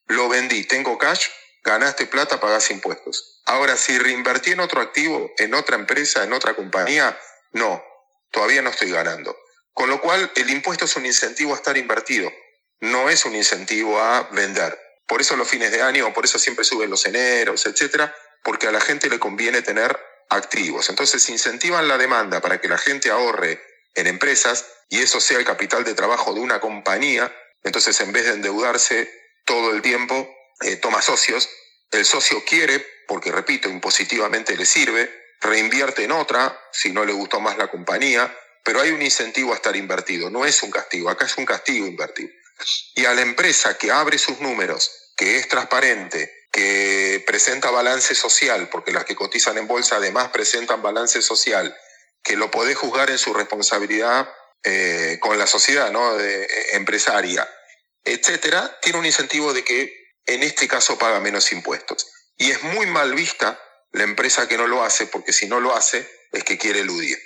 lo 0.05 0.29
vendí, 0.29 0.63
tengo 0.63 0.97
cash, 0.97 1.27
ganaste 1.61 2.05
plata, 2.05 2.39
pagas 2.39 2.71
impuestos. 2.71 3.41
Ahora, 3.43 3.75
si 3.75 3.99
reinvertí 3.99 4.51
en 4.51 4.61
otro 4.61 4.79
activo, 4.79 5.29
en 5.39 5.55
otra 5.55 5.75
empresa, 5.75 6.23
en 6.23 6.31
otra 6.31 6.55
compañía, 6.55 7.19
no, 7.51 7.83
todavía 8.31 8.61
no 8.61 8.69
estoy 8.69 8.91
ganando. 8.91 9.37
Con 9.73 9.89
lo 9.89 9.99
cual, 9.99 10.31
el 10.35 10.49
impuesto 10.49 10.85
es 10.85 10.95
un 10.95 11.05
incentivo 11.05 11.51
a 11.51 11.57
estar 11.57 11.75
invertido, 11.75 12.31
no 12.79 13.09
es 13.09 13.25
un 13.25 13.35
incentivo 13.35 13.99
a 13.99 14.29
vender. 14.31 14.79
Por 15.05 15.19
eso 15.19 15.35
los 15.35 15.49
fines 15.49 15.73
de 15.73 15.81
año, 15.81 16.13
por 16.13 16.23
eso 16.23 16.39
siempre 16.39 16.63
suben 16.63 16.89
los 16.89 17.05
eneros, 17.05 17.65
etcétera, 17.65 18.15
porque 18.41 18.67
a 18.67 18.71
la 18.71 18.79
gente 18.79 19.09
le 19.09 19.19
conviene 19.19 19.61
tener 19.61 19.99
activos. 20.29 20.89
Entonces 20.89 21.27
incentivan 21.29 21.87
la 21.87 21.97
demanda 21.97 22.41
para 22.41 22.59
que 22.59 22.67
la 22.67 22.77
gente 22.77 23.09
ahorre 23.09 23.61
en 23.95 24.07
empresas 24.07 24.65
y 24.89 24.99
eso 24.99 25.19
sea 25.19 25.39
el 25.39 25.45
capital 25.45 25.83
de 25.83 25.93
trabajo 25.93 26.33
de 26.33 26.39
una 26.39 26.59
compañía. 26.59 27.33
Entonces 27.63 27.99
en 28.01 28.11
vez 28.11 28.25
de 28.25 28.33
endeudarse 28.33 29.11
todo 29.45 29.71
el 29.71 29.81
tiempo, 29.81 30.29
eh, 30.61 30.75
toma 30.77 31.01
socios. 31.01 31.49
El 31.91 32.05
socio 32.05 32.43
quiere, 32.45 32.85
porque 33.07 33.31
repito, 33.31 33.69
impositivamente 33.69 34.57
le 34.57 34.65
sirve, 34.65 35.09
reinvierte 35.39 36.03
en 36.03 36.11
otra 36.11 36.59
si 36.71 36.91
no 36.91 37.05
le 37.05 37.13
gustó 37.13 37.39
más 37.39 37.57
la 37.57 37.69
compañía, 37.69 38.35
pero 38.63 38.81
hay 38.81 38.91
un 38.91 39.01
incentivo 39.01 39.53
a 39.53 39.55
estar 39.55 39.75
invertido, 39.75 40.29
no 40.29 40.45
es 40.45 40.61
un 40.61 40.71
castigo, 40.71 41.09
acá 41.09 41.25
es 41.25 41.37
un 41.37 41.45
castigo 41.45 41.87
invertir. 41.87 42.33
Y 42.95 43.05
a 43.05 43.13
la 43.13 43.21
empresa 43.21 43.77
que 43.77 43.91
abre 43.91 44.17
sus 44.17 44.39
números, 44.41 45.13
que 45.15 45.37
es 45.37 45.47
transparente, 45.47 46.36
que 46.51 47.23
presenta 47.25 47.71
balance 47.71 48.15
social, 48.15 48.69
porque 48.69 48.91
las 48.91 49.05
que 49.05 49.15
cotizan 49.15 49.57
en 49.57 49.67
bolsa 49.67 49.97
además 49.97 50.29
presentan 50.29 50.81
balance 50.81 51.21
social, 51.21 51.75
que 52.23 52.35
lo 52.35 52.51
podés 52.51 52.77
juzgar 52.77 53.09
en 53.09 53.17
su 53.17 53.33
responsabilidad 53.33 54.27
eh, 54.63 55.17
con 55.21 55.37
la 55.37 55.47
sociedad 55.47 55.91
¿no? 55.91 56.19
Eh, 56.19 56.47
empresaria, 56.73 57.47
etcétera, 58.03 58.79
tiene 58.81 58.99
un 58.99 59.05
incentivo 59.05 59.53
de 59.53 59.63
que 59.63 59.93
en 60.25 60.43
este 60.43 60.67
caso 60.67 60.97
paga 60.97 61.19
menos 61.19 61.51
impuestos. 61.51 62.07
Y 62.37 62.51
es 62.51 62.61
muy 62.63 62.85
mal 62.85 63.13
vista 63.13 63.59
la 63.91 64.03
empresa 64.03 64.47
que 64.47 64.57
no 64.57 64.67
lo 64.67 64.83
hace, 64.83 65.07
porque 65.07 65.33
si 65.33 65.47
no 65.47 65.59
lo 65.59 65.75
hace 65.75 66.07
es 66.31 66.43
que 66.43 66.57
quiere 66.57 66.81
eludir. 66.81 67.17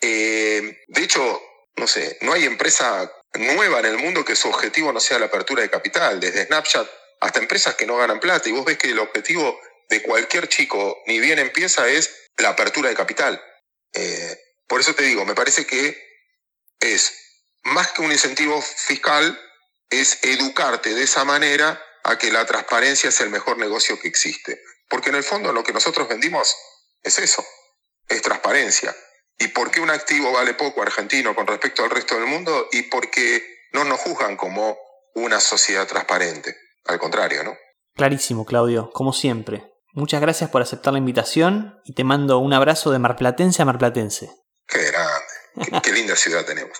Eh, 0.00 0.82
de 0.86 1.02
hecho, 1.02 1.40
no 1.76 1.86
sé, 1.86 2.18
no 2.20 2.32
hay 2.32 2.44
empresa 2.44 3.10
nueva 3.34 3.80
en 3.80 3.86
el 3.86 3.98
mundo 3.98 4.24
que 4.24 4.36
su 4.36 4.48
objetivo 4.48 4.92
no 4.92 5.00
sea 5.00 5.18
la 5.18 5.26
apertura 5.26 5.62
de 5.62 5.70
capital. 5.70 6.20
Desde 6.20 6.46
Snapchat 6.46 6.88
hasta 7.22 7.38
empresas 7.38 7.76
que 7.76 7.86
no 7.86 7.96
ganan 7.96 8.18
plata. 8.18 8.48
Y 8.48 8.52
vos 8.52 8.64
ves 8.64 8.78
que 8.78 8.88
el 8.90 8.98
objetivo 8.98 9.58
de 9.88 10.02
cualquier 10.02 10.48
chico, 10.48 10.98
ni 11.06 11.20
bien 11.20 11.38
empieza, 11.38 11.88
es 11.88 12.10
la 12.36 12.50
apertura 12.50 12.88
de 12.88 12.96
capital. 12.96 13.40
Eh, 13.94 14.36
por 14.66 14.80
eso 14.80 14.94
te 14.94 15.04
digo, 15.04 15.24
me 15.24 15.36
parece 15.36 15.64
que 15.64 15.96
es 16.80 17.14
más 17.62 17.92
que 17.92 18.02
un 18.02 18.10
incentivo 18.10 18.60
fiscal, 18.60 19.40
es 19.88 20.18
educarte 20.22 20.94
de 20.94 21.04
esa 21.04 21.24
manera 21.24 21.80
a 22.02 22.18
que 22.18 22.32
la 22.32 22.44
transparencia 22.44 23.10
es 23.10 23.20
el 23.20 23.30
mejor 23.30 23.56
negocio 23.56 24.00
que 24.00 24.08
existe. 24.08 24.60
Porque 24.88 25.10
en 25.10 25.14
el 25.16 25.22
fondo 25.22 25.52
lo 25.52 25.62
que 25.62 25.72
nosotros 25.72 26.08
vendimos 26.08 26.56
es 27.04 27.18
eso, 27.18 27.46
es 28.08 28.20
transparencia. 28.20 28.96
¿Y 29.38 29.48
por 29.48 29.70
qué 29.70 29.80
un 29.80 29.90
activo 29.90 30.32
vale 30.32 30.54
poco 30.54 30.82
argentino 30.82 31.36
con 31.36 31.46
respecto 31.46 31.84
al 31.84 31.90
resto 31.90 32.16
del 32.16 32.26
mundo? 32.26 32.68
Y 32.72 32.82
porque 32.82 33.68
no 33.72 33.84
nos 33.84 34.00
juzgan 34.00 34.36
como 34.36 34.76
una 35.14 35.38
sociedad 35.38 35.86
transparente 35.86 36.56
al 36.84 36.98
contrario, 36.98 37.44
¿no? 37.44 37.52
Clarísimo, 37.94 38.44
Claudio, 38.44 38.90
como 38.90 39.12
siempre. 39.12 39.72
Muchas 39.92 40.20
gracias 40.20 40.50
por 40.50 40.62
aceptar 40.62 40.92
la 40.92 40.98
invitación 40.98 41.80
y 41.84 41.94
te 41.94 42.04
mando 42.04 42.38
un 42.38 42.52
abrazo 42.52 42.90
de 42.90 42.98
marplatense 42.98 43.62
a 43.62 43.66
marplatense. 43.66 44.30
Qué 44.66 44.78
grande, 44.90 45.70
qué, 45.70 45.80
qué 45.82 45.92
linda 45.98 46.16
ciudad 46.16 46.44
tenemos. 46.44 46.78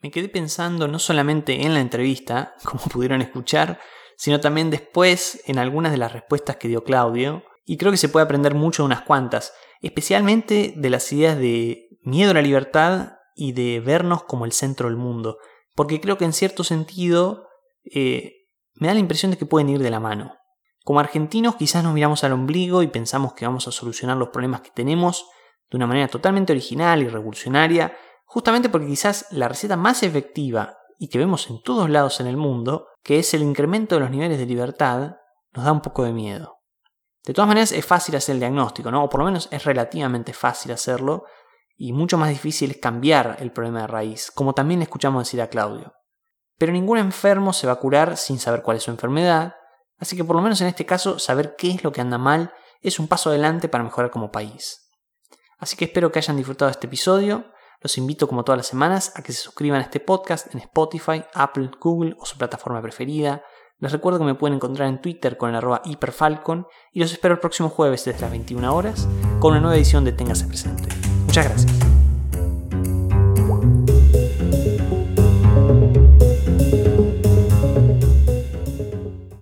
Me 0.00 0.10
quedé 0.10 0.28
pensando 0.28 0.88
no 0.88 0.98
solamente 0.98 1.62
en 1.62 1.74
la 1.74 1.80
entrevista, 1.80 2.54
como 2.64 2.84
pudieron 2.84 3.22
escuchar, 3.22 3.78
sino 4.16 4.40
también 4.40 4.70
después 4.70 5.42
en 5.46 5.58
algunas 5.58 5.92
de 5.92 5.98
las 5.98 6.12
respuestas 6.12 6.56
que 6.56 6.68
dio 6.68 6.84
Claudio, 6.84 7.44
y 7.64 7.76
creo 7.76 7.92
que 7.92 7.98
se 7.98 8.08
puede 8.08 8.24
aprender 8.24 8.54
mucho 8.54 8.82
de 8.82 8.86
unas 8.86 9.02
cuantas, 9.02 9.52
especialmente 9.80 10.74
de 10.76 10.90
las 10.90 11.12
ideas 11.12 11.38
de 11.38 11.88
miedo 12.02 12.32
a 12.32 12.34
la 12.34 12.42
libertad 12.42 13.12
y 13.34 13.52
de 13.52 13.80
vernos 13.80 14.24
como 14.24 14.44
el 14.44 14.52
centro 14.52 14.88
del 14.88 14.96
mundo, 14.96 15.38
porque 15.74 16.00
creo 16.00 16.18
que 16.18 16.24
en 16.24 16.32
cierto 16.32 16.64
sentido 16.64 17.46
eh, 17.84 18.46
me 18.74 18.88
da 18.88 18.94
la 18.94 19.00
impresión 19.00 19.30
de 19.30 19.38
que 19.38 19.46
pueden 19.46 19.68
ir 19.68 19.80
de 19.80 19.90
la 19.90 20.00
mano. 20.00 20.36
Como 20.84 21.00
argentinos 21.00 21.56
quizás 21.56 21.84
nos 21.84 21.94
miramos 21.94 22.24
al 22.24 22.32
ombligo 22.32 22.82
y 22.82 22.88
pensamos 22.88 23.34
que 23.34 23.46
vamos 23.46 23.68
a 23.68 23.72
solucionar 23.72 24.16
los 24.16 24.30
problemas 24.30 24.62
que 24.62 24.70
tenemos 24.70 25.26
de 25.70 25.76
una 25.76 25.86
manera 25.86 26.08
totalmente 26.08 26.52
original 26.52 27.02
y 27.02 27.08
revolucionaria, 27.08 27.96
justamente 28.24 28.68
porque 28.68 28.88
quizás 28.88 29.26
la 29.30 29.48
receta 29.48 29.76
más 29.76 30.02
efectiva 30.02 30.76
y 30.98 31.08
que 31.08 31.18
vemos 31.18 31.48
en 31.50 31.62
todos 31.62 31.88
lados 31.88 32.20
en 32.20 32.26
el 32.26 32.36
mundo, 32.36 32.88
que 33.02 33.18
es 33.18 33.32
el 33.34 33.42
incremento 33.42 33.94
de 33.94 34.02
los 34.02 34.10
niveles 34.10 34.38
de 34.38 34.46
libertad, 34.46 35.16
nos 35.52 35.64
da 35.64 35.72
un 35.72 35.80
poco 35.80 36.04
de 36.04 36.12
miedo. 36.12 36.58
De 37.24 37.32
todas 37.32 37.48
maneras 37.48 37.72
es 37.72 37.86
fácil 37.86 38.16
hacer 38.16 38.34
el 38.34 38.40
diagnóstico, 38.40 38.90
¿no? 38.90 39.04
O 39.04 39.08
por 39.08 39.20
lo 39.20 39.26
menos 39.26 39.48
es 39.52 39.64
relativamente 39.64 40.32
fácil 40.32 40.72
hacerlo 40.72 41.24
y 41.84 41.92
mucho 41.92 42.16
más 42.16 42.28
difícil 42.28 42.70
es 42.70 42.76
cambiar 42.76 43.38
el 43.40 43.50
problema 43.50 43.80
de 43.80 43.86
raíz, 43.88 44.30
como 44.30 44.54
también 44.54 44.78
le 44.78 44.84
escuchamos 44.84 45.24
decir 45.24 45.42
a 45.42 45.48
Claudio. 45.48 45.92
Pero 46.56 46.72
ningún 46.72 46.96
enfermo 46.96 47.52
se 47.52 47.66
va 47.66 47.72
a 47.72 47.80
curar 47.80 48.16
sin 48.16 48.38
saber 48.38 48.62
cuál 48.62 48.76
es 48.76 48.84
su 48.84 48.92
enfermedad, 48.92 49.56
así 49.98 50.16
que 50.16 50.22
por 50.22 50.36
lo 50.36 50.42
menos 50.42 50.60
en 50.60 50.68
este 50.68 50.86
caso 50.86 51.18
saber 51.18 51.56
qué 51.58 51.72
es 51.72 51.82
lo 51.82 51.90
que 51.90 52.00
anda 52.00 52.18
mal 52.18 52.52
es 52.82 53.00
un 53.00 53.08
paso 53.08 53.30
adelante 53.30 53.68
para 53.68 53.82
mejorar 53.82 54.12
como 54.12 54.30
país. 54.30 54.92
Así 55.58 55.76
que 55.76 55.86
espero 55.86 56.12
que 56.12 56.20
hayan 56.20 56.36
disfrutado 56.36 56.68
de 56.68 56.74
este 56.74 56.86
episodio. 56.86 57.46
Los 57.80 57.98
invito 57.98 58.28
como 58.28 58.44
todas 58.44 58.58
las 58.58 58.68
semanas 58.68 59.12
a 59.16 59.24
que 59.24 59.32
se 59.32 59.40
suscriban 59.40 59.80
a 59.80 59.84
este 59.84 59.98
podcast 59.98 60.54
en 60.54 60.60
Spotify, 60.60 61.24
Apple, 61.34 61.72
Google 61.80 62.14
o 62.20 62.26
su 62.26 62.38
plataforma 62.38 62.80
preferida. 62.80 63.42
Les 63.78 63.90
recuerdo 63.90 64.20
que 64.20 64.24
me 64.24 64.36
pueden 64.36 64.54
encontrar 64.54 64.88
en 64.88 65.00
Twitter 65.00 65.36
con 65.36 65.50
el 65.50 65.56
arroba 65.56 65.82
hiperfalcon 65.84 66.64
y 66.92 67.00
los 67.00 67.10
espero 67.10 67.34
el 67.34 67.40
próximo 67.40 67.70
jueves 67.70 68.04
desde 68.04 68.20
las 68.20 68.30
21 68.30 68.72
horas 68.72 69.08
con 69.40 69.50
una 69.50 69.60
nueva 69.60 69.74
edición 69.74 70.04
de 70.04 70.12
Téngase 70.12 70.46
Presente. 70.46 71.11
Muchas 71.32 71.46
gracias. 71.46 71.91